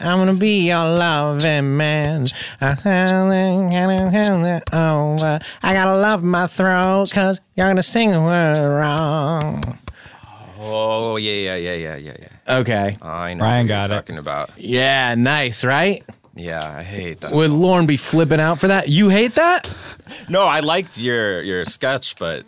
[0.00, 2.26] I'm gonna be your loving man.
[4.72, 9.76] Oh, uh, I gotta love my throat, cause you're gonna sing the word wrong.
[10.62, 12.56] Oh yeah, yeah, yeah, yeah, yeah, yeah.
[12.58, 12.98] Okay.
[13.00, 14.00] I know Ryan what got you're it.
[14.00, 14.58] talking about.
[14.58, 16.04] Yeah, nice, right?
[16.36, 17.32] Yeah, I hate that.
[17.32, 18.88] Would Lorne be flipping out for that?
[18.88, 19.72] You hate that?
[20.28, 22.44] no, I liked your your sketch, but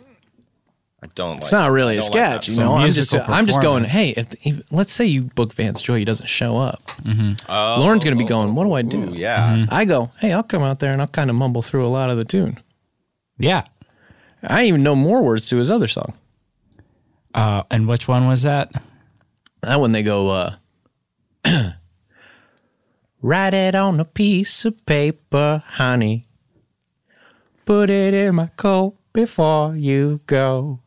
[1.01, 1.37] I don't.
[1.37, 2.75] It's not really a sketch, you know.
[2.75, 3.85] I'm just, musical I'm just going.
[3.85, 6.85] Hey, if, if let's say you book Vance Joy, he doesn't show up.
[7.01, 7.51] Mm-hmm.
[7.81, 8.55] Lorne's gonna be oh, going.
[8.55, 9.09] What do I do?
[9.09, 9.65] Ooh, yeah.
[9.69, 10.11] I go.
[10.19, 12.25] Hey, I'll come out there and I'll kind of mumble through a lot of the
[12.25, 12.59] tune.
[13.39, 13.63] Yeah.
[14.43, 16.13] I even know more words to his other song.
[17.33, 18.71] Uh, and which one was that?
[19.61, 20.29] That one they go.
[20.29, 20.55] uh
[23.21, 26.27] Write it on a piece of paper, honey.
[27.65, 30.79] Put it in my coat before you go.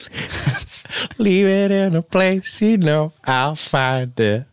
[1.18, 4.46] Leave it in a place you know I'll find it.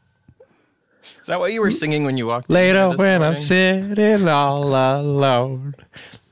[1.22, 3.38] Is that what you were singing when you walked in Later here this when I'm
[3.38, 5.76] sitting all alone,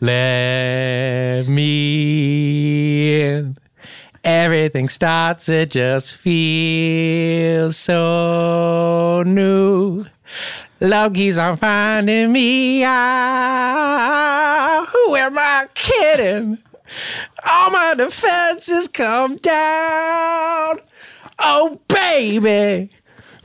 [0.04, 3.58] let me in.
[4.26, 10.06] Everything starts, it just feels so new.
[10.82, 13.64] Love keeps on finding me out.
[14.92, 16.58] Who am I kidding?
[17.50, 20.80] All my defenses come down.
[21.40, 22.90] Oh, baby.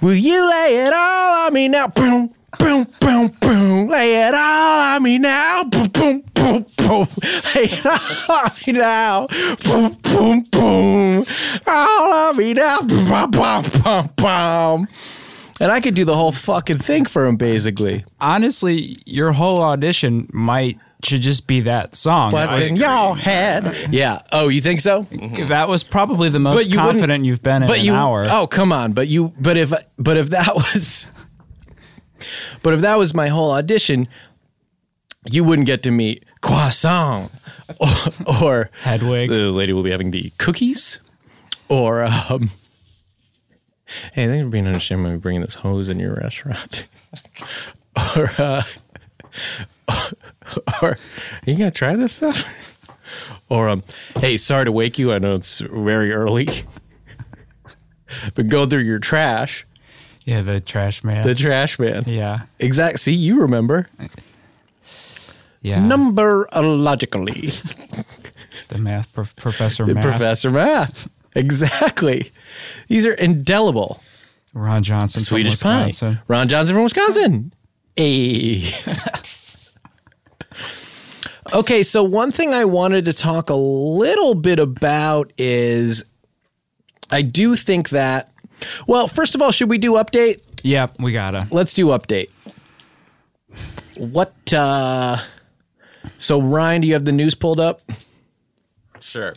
[0.01, 1.87] Will you lay it all on me now?
[1.87, 3.89] Boom, boom, boom, boom.
[3.89, 5.65] Lay it all on me now.
[5.65, 7.07] Boom, boom, boom, boom.
[7.55, 9.27] Lay it all on me now.
[9.65, 11.27] Boom, boom, boom.
[11.67, 12.81] All on me now.
[12.81, 14.89] Boom, boom, boom, boom.
[15.61, 18.05] And I could do the whole fucking thing for him, basically.
[18.21, 22.33] Honestly, your whole audition might should just be that song.
[22.33, 23.93] What's in your head?
[23.93, 24.23] Yeah.
[24.33, 25.05] Oh, you think so?
[25.05, 25.49] Mm-hmm.
[25.49, 28.27] that was probably the most you confident you've been in but an you, hour.
[28.31, 28.93] Oh, come on.
[28.93, 31.09] But you, but if, but if that was,
[32.63, 34.09] but if that was my whole audition,
[35.31, 37.31] you wouldn't get to meet croissant
[37.81, 37.89] or,
[38.43, 39.31] or Hedwig.
[39.31, 41.01] The lady will be having the cookies,
[41.69, 42.51] or um,
[44.13, 46.87] hey, thanks for being understanding me bringing this hose in your restaurant,
[48.17, 48.63] or uh,
[50.83, 50.99] or
[51.47, 52.65] you gonna try this stuff?
[53.51, 53.83] Or um,
[54.17, 55.11] hey, sorry to wake you.
[55.11, 56.47] I know it's very early,
[58.35, 59.67] but go through your trash.
[60.29, 61.27] Yeah, the trash man.
[61.27, 62.05] The trash man.
[62.07, 62.41] yeah.
[62.59, 63.01] Exact.
[63.01, 63.89] See, you remember
[65.63, 65.79] Yeah.
[65.79, 67.49] numberologically.
[67.99, 68.03] Uh,
[68.69, 70.05] the math prof- professor The math.
[70.05, 71.09] Professor Math.
[71.35, 72.31] Exactly.
[72.89, 74.03] These are indelible.
[74.53, 75.87] Ron Johnson Swedish from pie.
[75.87, 76.21] Wisconsin.
[76.29, 77.53] Ron Johnson from Wisconsin.
[77.97, 78.71] Hey.
[81.55, 86.05] okay, so one thing I wanted to talk a little bit about is
[87.11, 88.31] I do think that
[88.87, 90.41] well, first of all, should we do update?
[90.63, 91.47] Yep, we gotta.
[91.51, 92.31] Let's do update.
[93.97, 95.19] What uh
[96.19, 97.81] so Ryan, do you have the news pulled up?
[99.01, 99.35] Sure.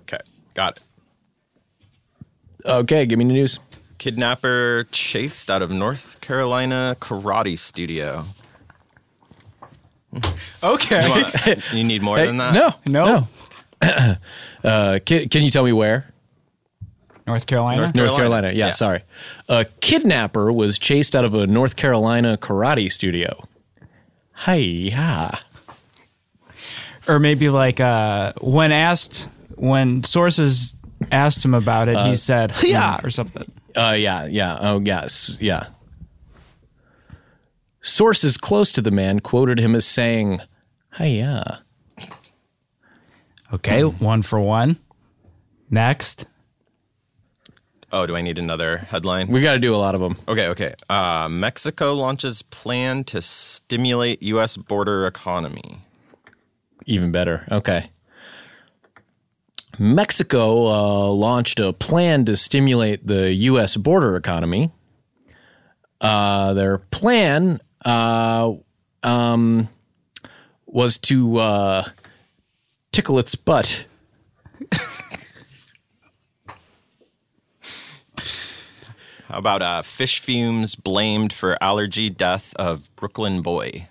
[0.00, 0.18] Okay,
[0.54, 0.82] got it.
[2.64, 3.58] Okay, give me the news.
[3.98, 8.26] Kidnapper chased out of North Carolina karate studio.
[10.62, 11.04] Okay.
[11.04, 12.54] You, want- you need more than that?
[12.54, 13.28] No, No.
[13.82, 14.16] no.
[14.64, 16.06] uh, can, can you tell me where?
[17.26, 17.82] North Carolina.
[17.82, 18.48] North North Carolina.
[18.48, 18.58] Carolina.
[18.58, 18.70] Yeah, Yeah.
[18.72, 19.02] sorry.
[19.48, 23.42] A kidnapper was chased out of a North Carolina karate studio.
[24.32, 25.30] Hi-ya.
[27.08, 30.76] or maybe like uh, when asked when sources
[31.10, 33.50] asked him about it, he said "yeah" or something.
[33.76, 34.56] Uh, yeah, yeah.
[34.60, 35.66] Oh, yes, yeah.
[37.82, 40.40] Sources close to the man quoted him as saying,
[40.96, 41.62] "Hiya."
[43.52, 44.76] Okay, one for one.
[45.70, 46.24] Next,
[47.92, 49.28] Oh, do I need another headline?
[49.28, 50.18] We got to do a lot of them.
[50.26, 50.74] Okay, okay.
[50.90, 54.56] Uh, Mexico launches plan to stimulate U.S.
[54.56, 55.80] border economy.
[56.84, 57.46] Even better.
[57.50, 57.90] Okay.
[59.78, 63.76] Mexico uh, launched a plan to stimulate the U.S.
[63.76, 64.70] border economy.
[66.00, 68.52] Uh, their plan uh,
[69.02, 69.68] um,
[70.66, 71.88] was to uh,
[72.92, 73.86] tickle its butt.
[79.28, 83.88] About uh, fish fumes blamed for allergy death of Brooklyn boy?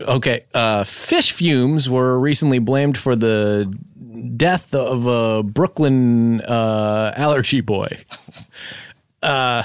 [0.00, 3.72] Okay, uh, fish fumes were recently blamed for the
[4.36, 7.88] death of a Brooklyn uh, allergy boy.
[9.22, 9.62] Uh,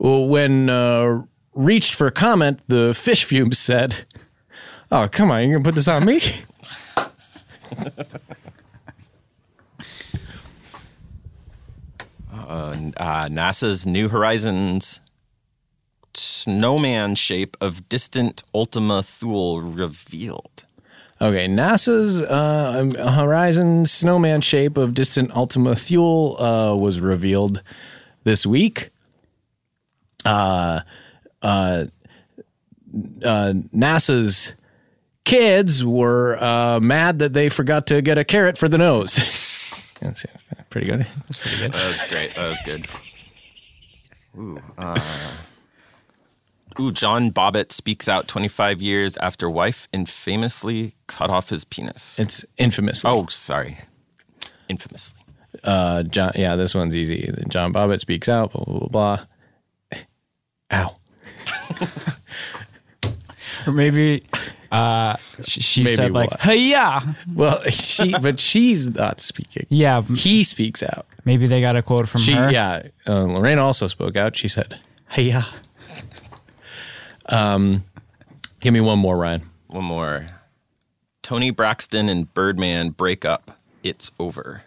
[0.00, 1.22] when uh,
[1.54, 4.04] reached for comment, the fish fumes said,
[4.90, 6.20] "Oh, come on, you're gonna put this on me."
[12.48, 15.00] Uh, NASA's New Horizons
[16.14, 20.64] snowman shape of distant Ultima Thule revealed.
[21.20, 27.62] Okay, NASA's uh, Horizon snowman shape of distant Ultima Thule uh, was revealed
[28.24, 28.90] this week.
[30.24, 30.80] Uh,
[31.42, 31.86] uh,
[33.24, 34.54] uh, NASA's
[35.24, 39.18] kids were uh, mad that they forgot to get a carrot for the nose.
[40.00, 40.24] That's
[40.70, 41.06] pretty good.
[41.26, 41.72] That's pretty good.
[41.72, 42.34] That was great.
[42.34, 42.86] That was good.
[44.38, 44.94] Ooh, uh,
[46.78, 52.18] ooh, John Bobbitt speaks out 25 years after wife infamously cut off his penis.
[52.18, 53.04] It's infamous.
[53.04, 53.78] Oh, sorry.
[54.68, 55.18] Infamously.
[55.64, 56.32] uh, John.
[56.36, 57.32] Yeah, this one's easy.
[57.48, 58.52] John Bobbitt speaks out.
[58.52, 59.26] Blah blah blah.
[59.90, 60.00] blah.
[60.70, 60.96] Ow.
[63.66, 64.24] or maybe
[64.70, 66.58] uh, she, she Maybe said like what?
[66.58, 67.00] "yeah."
[67.34, 69.66] Well, she, but she's not speaking.
[69.68, 71.06] Yeah, He speaks out.
[71.24, 72.50] maybe they got a quote from She, her.
[72.50, 72.82] yeah.
[73.06, 74.36] Uh, Lorena also spoke out.
[74.36, 75.44] She said, "Hey, yeah."
[77.26, 77.84] Um,
[78.60, 79.48] give me one more, Ryan.
[79.68, 80.26] One more.
[81.22, 83.58] Toni Braxton and Birdman break up.
[83.82, 84.62] It's over.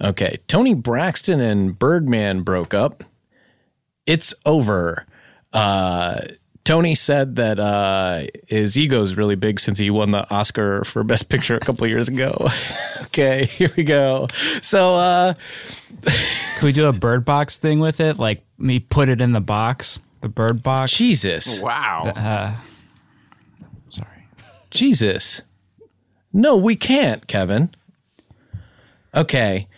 [0.00, 3.04] Okay, Toni Braxton and Birdman broke up.
[4.06, 5.06] It's over.
[5.52, 6.22] Uh,
[6.64, 11.28] Toni said that uh, his ego's really big since he won the Oscar for Best
[11.28, 12.48] Picture a couple years ago.
[13.02, 14.28] okay, here we go.
[14.62, 15.34] So, uh,
[16.58, 18.18] Could we do a bird box thing with it?
[18.18, 20.92] Like me put it in the box, the bird box.
[20.96, 22.12] Jesus, Wow.
[22.14, 22.56] Uh,
[23.88, 24.26] Sorry.
[24.70, 25.42] Jesus.
[26.32, 27.70] No, we can't, Kevin.
[29.14, 29.68] Okay.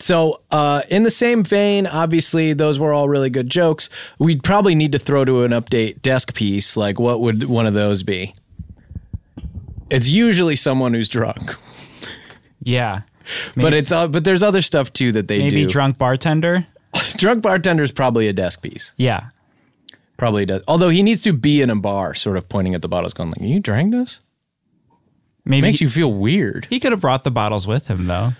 [0.00, 3.90] So, uh, in the same vein, obviously, those were all really good jokes.
[4.20, 6.76] We'd probably need to throw to an update desk piece.
[6.76, 8.34] Like, what would one of those be?
[9.90, 11.54] It's usually someone who's drunk,
[12.62, 13.02] Yeah.
[13.56, 15.68] but it's uh, but there's other stuff too that they Maybe do.
[15.68, 16.66] drunk bartender.
[17.16, 18.92] drunk bartender is probably a desk piece.
[18.98, 19.30] Yeah.
[20.16, 20.62] Probably does.
[20.68, 23.30] Although he needs to be in a bar, sort of pointing at the bottles, going
[23.30, 24.20] like, "You drank this?"
[25.44, 26.66] Maybe it Makes he, you feel weird.
[26.70, 28.32] he could have brought the bottles with him though.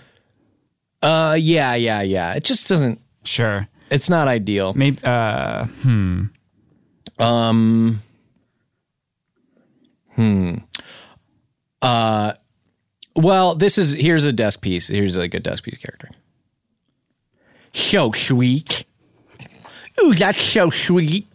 [1.01, 2.33] Uh, yeah, yeah, yeah.
[2.33, 2.99] It just doesn't.
[3.23, 3.67] Sure.
[3.89, 4.73] It's not ideal.
[4.73, 4.99] Maybe.
[5.03, 6.25] Uh, hmm.
[7.17, 8.01] Um.
[10.15, 10.55] Hmm.
[11.81, 12.33] Uh.
[13.15, 14.87] Well, this is here's a desk piece.
[14.87, 16.09] Here's like a desk piece character.
[17.73, 18.85] So sweet.
[20.03, 21.27] Ooh, that's so sweet.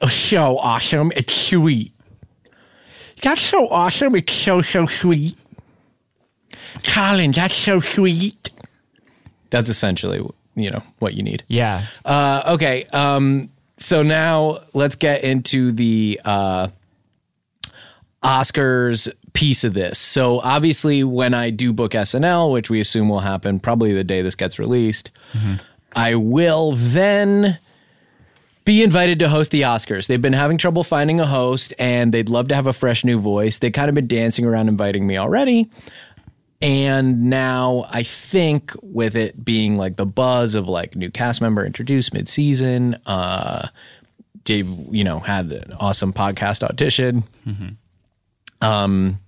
[0.00, 1.12] Oh, so awesome.
[1.16, 1.92] It's sweet.
[3.22, 4.14] That's so awesome.
[4.14, 5.36] It's so so sweet.
[6.84, 8.50] Colin, that's so sweet.
[9.50, 10.18] That's essentially
[10.54, 11.44] you know what you need.
[11.48, 11.86] yeah.
[12.04, 12.84] Uh, okay.
[12.86, 16.68] Um, so now let's get into the uh,
[18.22, 19.98] Oscars piece of this.
[19.98, 24.20] So obviously, when I do book SNL, which we assume will happen probably the day
[24.22, 25.12] this gets released,
[25.92, 27.58] I will then
[28.64, 30.08] be invited to host the Oscars.
[30.08, 33.18] They've been having trouble finding a host, and they'd love to have a fresh new
[33.20, 33.60] voice.
[33.60, 35.70] They kind of been dancing around inviting me already.
[36.60, 41.64] And now I think with it being like the buzz of like new cast member
[41.64, 43.68] introduced mid season, uh
[44.44, 47.24] Dave, you know, had an awesome podcast audition.
[48.60, 49.20] Um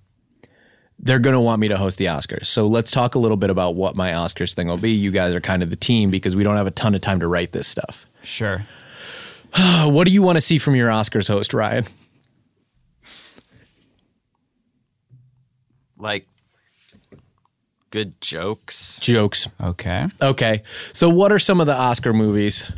[1.03, 2.45] they're going to want me to host the Oscars.
[2.45, 4.91] So let's talk a little bit about what my Oscars thing will be.
[4.91, 7.19] You guys are kind of the team because we don't have a ton of time
[7.21, 8.05] to write this stuff.
[8.23, 8.65] Sure.
[9.83, 11.85] What do you want to see from your Oscars host, Ryan?
[15.97, 16.27] Like
[17.91, 18.99] good jokes.
[18.99, 19.47] Jokes.
[19.61, 20.07] Okay.
[20.21, 20.63] Okay.
[20.93, 22.69] So what are some of the Oscar movies?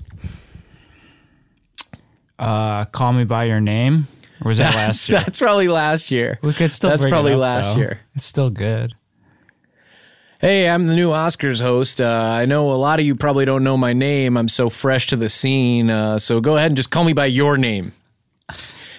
[2.38, 4.08] Uh, Call Me by Your Name.
[4.44, 5.20] Or was that last year?
[5.22, 6.40] That's probably last year.
[6.42, 6.90] We could still.
[6.90, 7.78] That's bring it probably up, last though.
[7.78, 8.00] year.
[8.16, 8.94] It's still good.
[10.42, 12.02] Hey, I'm the new Oscars host.
[12.02, 14.36] Uh, I know a lot of you probably don't know my name.
[14.36, 15.90] I'm so fresh to the scene.
[15.90, 17.94] Uh, so go ahead and just call me by your name.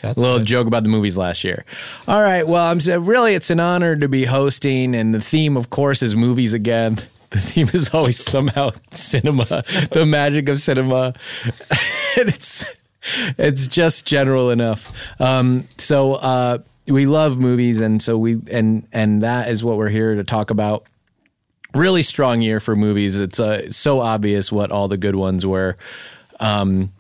[0.05, 0.47] That's A little good.
[0.47, 1.65] joke about the movies last year.
[2.07, 2.47] All right.
[2.47, 6.15] Well, I'm really it's an honor to be hosting, and the theme, of course, is
[6.17, 6.99] movies again.
[7.31, 11.15] The theme is always somehow cinema, the magic of cinema,
[12.17, 12.65] and it's
[13.37, 14.93] it's just general enough.
[15.19, 19.89] Um, so uh, we love movies, and so we and and that is what we're
[19.89, 20.85] here to talk about.
[21.75, 23.19] Really strong year for movies.
[23.19, 25.77] It's uh, so obvious what all the good ones were.
[26.39, 26.93] Um,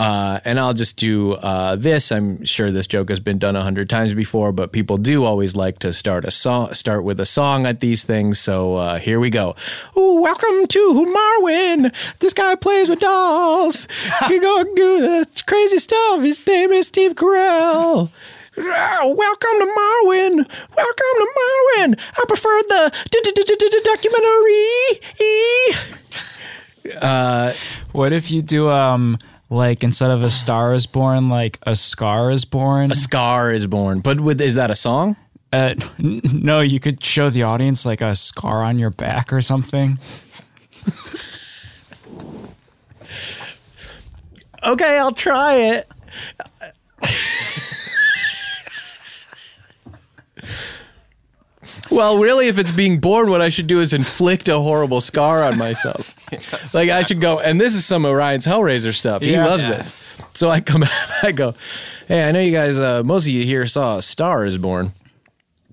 [0.00, 2.10] uh, and I'll just do uh, this.
[2.10, 5.54] I'm sure this joke has been done a hundred times before, but people do always
[5.54, 8.38] like to start a song, start with a song at these things.
[8.38, 9.56] So uh, here we go.
[9.98, 11.92] Ooh, welcome to Marwen.
[12.20, 13.86] This guy plays with dolls.
[14.28, 16.22] He gonna do the crazy stuff.
[16.22, 18.08] His name is Steve Carell.
[18.56, 20.46] Welcome to Marwen.
[20.76, 21.98] Welcome to Marwen.
[22.16, 22.90] I prefer the
[23.84, 25.00] documentary.
[27.92, 29.18] What if you do um
[29.50, 32.92] like instead of a star is born, like a scar is born?
[32.92, 34.00] A scar is born.
[34.00, 35.16] But with is that a song?
[35.52, 39.42] Uh, n- no, you could show the audience like a scar on your back or
[39.42, 39.98] something.
[44.62, 45.88] Okay, I'll try it.
[51.90, 55.42] well, really, if it's being born, what I should do is inflict a horrible scar
[55.42, 56.14] on myself.
[56.74, 59.22] Like I should go, and this is some of Ryan's Hellraiser stuff.
[59.22, 59.46] He Yeah.
[59.46, 59.76] loves Yes.
[60.16, 60.20] this.
[60.34, 60.90] So I come out,
[61.22, 61.54] I go,
[62.08, 64.92] hey, I know you guys, uh, most of you here saw a Star is Born.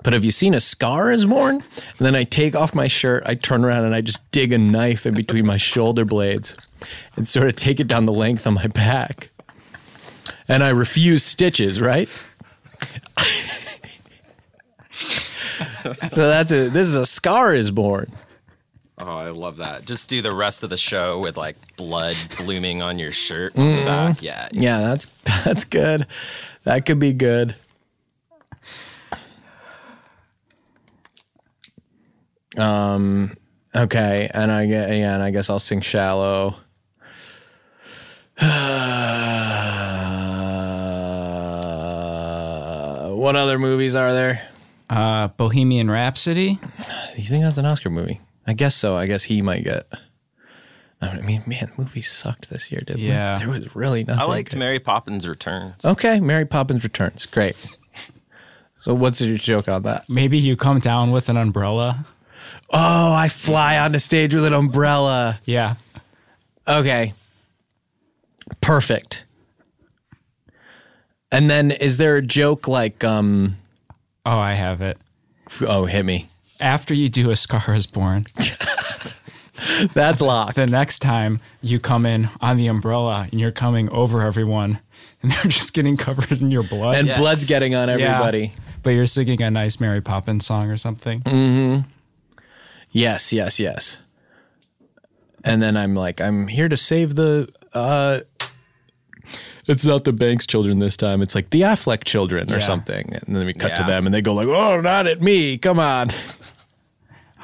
[0.04, 1.56] But have you seen a scar is born?
[1.56, 4.58] And then I take off my shirt, I turn around and I just dig a
[4.58, 6.56] knife in between my shoulder blades
[7.18, 9.32] and sort of take it down the length of my back.
[10.48, 12.08] And I refuse stitches, right?
[16.12, 18.12] so that's a this is a scar is born.
[19.00, 19.86] Oh, I love that.
[19.86, 23.76] Just do the rest of the show with like blood blooming on your shirt on
[23.76, 24.24] the back.
[24.24, 24.50] Yeah.
[24.52, 25.06] Yeah, that's
[25.46, 26.08] that's good.
[26.64, 27.56] That could be good.
[32.58, 33.38] Um
[33.76, 36.56] okay, and I get yeah, and I guess I'll sing shallow.
[43.28, 44.42] what other movies are there?
[44.90, 46.60] Uh, Bohemian Rhapsody.
[47.16, 48.22] You think that's an Oscar movie?
[48.48, 48.96] I guess so.
[48.96, 49.86] I guess he might get.
[51.02, 53.36] I mean, man, movies sucked this year, didn't Yeah.
[53.36, 53.40] they?
[53.46, 54.22] There was really nothing.
[54.22, 54.58] I liked good.
[54.60, 55.86] Mary Poppins Returns.
[55.86, 57.26] Okay, Mary Poppins Returns.
[57.28, 57.56] Great.
[58.82, 60.08] So what's your joke on that?
[60.10, 62.08] Maybe you come down with an umbrella.
[62.72, 65.40] Oh, I fly on the stage with an umbrella.
[65.46, 65.76] Yeah.
[66.68, 67.14] Okay.
[68.62, 69.24] Perfect.
[71.32, 73.58] And then is there a joke like um
[74.26, 74.98] Oh, I have it.
[75.62, 76.30] oh hit me.
[76.60, 78.26] After you do a Scar is Born,
[79.94, 80.56] That's locked.
[80.56, 84.80] the next time you come in on the umbrella and you're coming over everyone
[85.22, 86.98] and they're just getting covered in your blood.
[86.98, 87.20] and Yes.
[87.20, 87.96] blood's getting on Yeah.
[87.96, 88.54] everybody.
[88.84, 91.86] But you're singing a nice Mary Poppins song or something.
[92.92, 93.98] Yes, yes, yes.
[95.44, 98.20] And then I'm like, I'm here to save the uh
[99.68, 101.22] it's not the Banks children this time.
[101.22, 102.60] It's like the Affleck children or Yeah.
[102.60, 103.14] something.
[103.14, 105.58] And then we cut to them and they go like, "Oh, not at me.
[105.58, 106.10] Come on."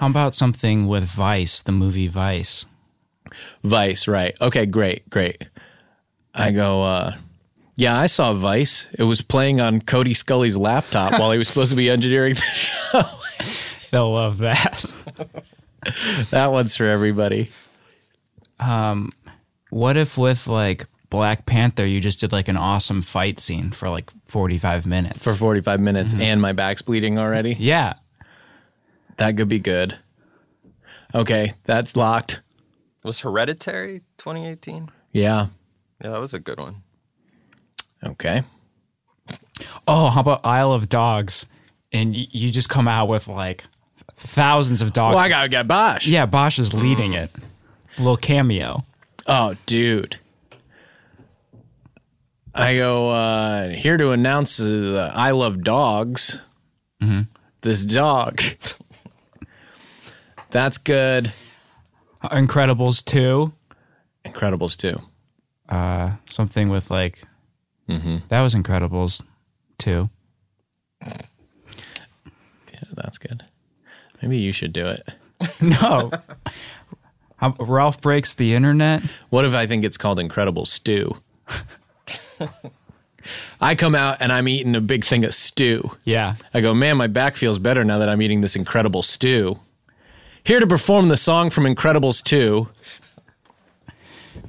[0.04, 2.66] How about something with Vice, the movie Vice?
[3.64, 4.36] Vice, right.
[4.42, 5.46] Okay, great, great.
[6.36, 7.16] I go, uh,
[7.78, 8.90] yeah, I saw Vice.
[9.00, 12.42] It was playing on Cody Scully's laptop while he was supposed to be engineering the
[12.42, 13.02] show.
[13.92, 14.84] They'll love that.
[16.32, 17.50] that one's for everybody.
[18.60, 19.14] Um,
[19.70, 23.90] What if with like Black Panther, you just did like an awesome fight scene for
[23.90, 25.24] like 45 minutes?
[25.24, 27.56] For 45 minutes and my back's bleeding already.
[27.58, 27.94] yeah.
[29.18, 29.98] That could be good.
[31.16, 32.42] Okay, that's locked.
[33.04, 34.90] Was Hereditary 2018?
[35.12, 35.48] Yeah.
[36.04, 36.78] Yeah, that was a good one.
[38.04, 38.44] Okay.
[39.88, 41.46] Oh, how about Isle of Dogs?
[41.92, 43.64] And y- you just come out with like
[44.16, 45.16] thousands of dogs.
[45.16, 46.08] Well, I gotta get Bosch.
[46.08, 47.30] yeah, Bosch is leading it.
[47.98, 48.84] A little cameo.
[49.28, 50.18] Oh, dude.
[52.56, 56.40] I go uh, here to announce uh, the I Love Dogs
[57.62, 58.42] this dog.
[60.54, 61.34] That's good.
[62.24, 63.52] Incredibles 2.
[64.26, 65.02] Incredibles too.
[65.68, 67.24] Uh, something with like.
[67.90, 68.18] Mm-hmm.
[68.30, 69.24] That was Incredibles
[69.80, 70.08] 2.
[71.04, 71.12] Yeah,
[72.96, 73.44] that's good.
[74.22, 75.10] Maybe you should do it.
[75.60, 76.12] No.
[77.42, 79.02] Um, Ralph breaks the internet.
[79.30, 81.18] What if I think it's called Incredible Stew?
[83.60, 85.92] I come out and I'm eating a big thing of stew.
[86.06, 86.36] Yeah.
[86.54, 89.60] I go, man, my back feels better now that I'm eating this incredible stew.
[90.46, 92.68] Here to perform the song from Incredibles 2,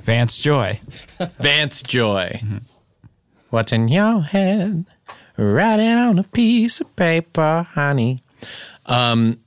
[0.02, 0.80] Vance Joy.
[1.38, 2.42] Vance Joy.
[3.50, 4.86] What's in your head?
[5.36, 8.22] Write it on a piece of paper, honey.
[8.86, 9.38] Um.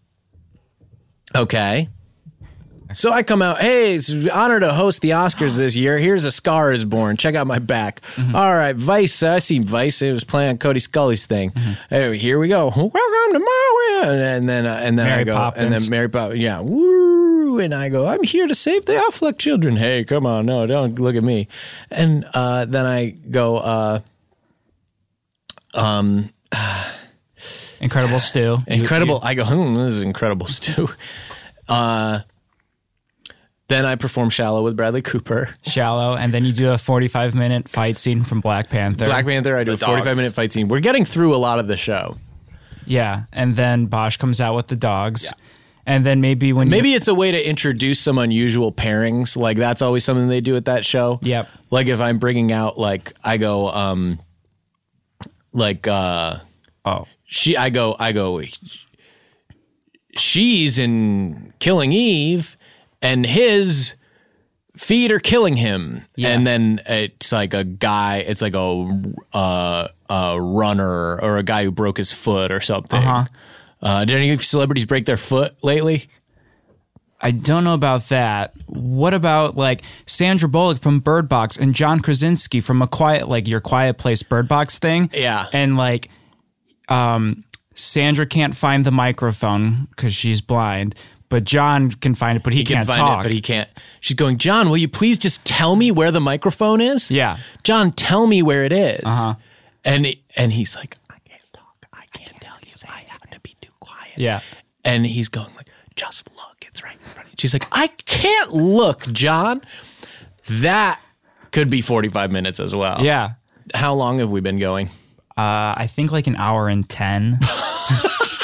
[1.36, 1.90] Okay.
[2.94, 5.98] So I come out, hey, it's an honor to host the Oscars this year.
[5.98, 7.18] Here's a Scar is Born.
[7.18, 8.02] Check out my back.
[8.18, 9.22] All right, Vice.
[9.24, 10.02] I seen Vice.
[10.02, 11.52] It was playing Cody Scully's thing.
[11.90, 12.68] Hey, here we go.
[12.68, 14.20] Welcome to my world.
[14.20, 16.40] And then, uh, and then I Mary go, and then Mary Poppins.
[16.40, 17.60] Yeah, woo.
[17.60, 19.76] And I go, I'm here to save the Affleck children.
[19.76, 21.48] Hey, come on, no, don't look at me.
[21.92, 24.00] And uh, then I go, uh,
[27.80, 28.58] Incredible Stew.
[28.68, 29.20] incredible.
[29.24, 30.88] I go, hmm, this is incredible stew.
[31.70, 32.22] Uh,
[33.70, 35.50] then I perform "Shallow" with Bradley Cooper.
[35.64, 36.16] Shallow.
[36.16, 39.06] And then you do a 45 minute fight scene from Black Panther.
[39.06, 39.58] Black Panther.
[39.58, 40.18] I do a forty-five dogs.
[40.18, 40.68] minute fight scene.
[40.68, 42.18] We're getting through a lot of the show.
[42.86, 43.24] Yeah.
[43.34, 45.34] And then Bosch comes out with the dogs.
[45.86, 49.36] And then maybe when Maybe it's a way to introduce some unusual pairings.
[49.38, 51.20] Like that's always something they do at that show.
[51.22, 51.48] Yep.
[51.72, 54.20] Like if I'm bringing out, like I go, um,
[55.54, 56.40] like uh,
[56.86, 57.06] Oh.
[57.26, 58.42] she, I go, I go.
[60.18, 62.57] She's in Killing Eve,
[63.02, 63.96] and his
[64.78, 66.04] feet are killing him.
[66.16, 66.30] Yeah.
[66.30, 68.18] And then it's like a guy.
[68.18, 73.04] It's like a uh, a runner or a guy who broke his foot or something.
[73.04, 73.26] Uh-huh.
[73.82, 76.10] Uh, did any celebrities break their foot lately?
[77.20, 78.54] I don't know about that.
[78.68, 83.48] What about like Sandra Bullock from Bird Box and John Krasinski from a quiet like
[83.48, 85.10] your quiet place Bird Box thing?
[85.14, 85.48] Yeah.
[85.52, 86.10] And like
[86.90, 87.44] um
[87.74, 90.96] Sandra can't find the microphone because she's blind,
[91.30, 93.20] but John can find it, but he, He can can't find talk.
[93.20, 93.70] it, but he can't.
[94.02, 97.12] She's going, John, will you please just tell me where the microphone is?
[97.12, 97.38] Yeah.
[97.64, 99.02] John, tell me where it is.
[99.04, 99.36] Uh-huh.
[99.84, 101.76] And and he's like, I can't talk.
[101.94, 102.72] I can't tell you.
[102.90, 104.14] I happen to be too quiet.
[104.18, 104.42] yeah.
[104.86, 106.44] And he's going like, just look.
[106.68, 107.36] It's right in front of you.
[107.40, 109.62] She's like, I can't look, John.
[110.48, 111.00] That
[111.52, 113.02] could be 45 minutes as well.
[113.04, 113.32] Yeah.
[113.74, 114.88] How long have we been going?
[115.38, 117.40] Uh, I think like an hour and 10.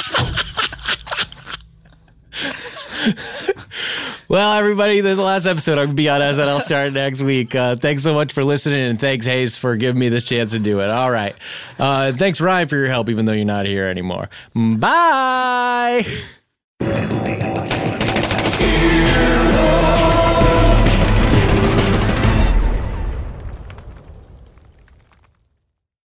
[4.29, 5.73] Well, everybody, this is the last episode.
[5.73, 7.53] I'm going to be on SNL starting next week.
[7.53, 10.59] Uh, thanks so much for listening, and thanks, Hayes, for giving me this chance to
[10.59, 10.89] do it.
[10.89, 11.35] All right.
[11.77, 14.29] Uh, thanks, Ryan, for your help, even though you're not here anymore.
[14.55, 16.05] Bye.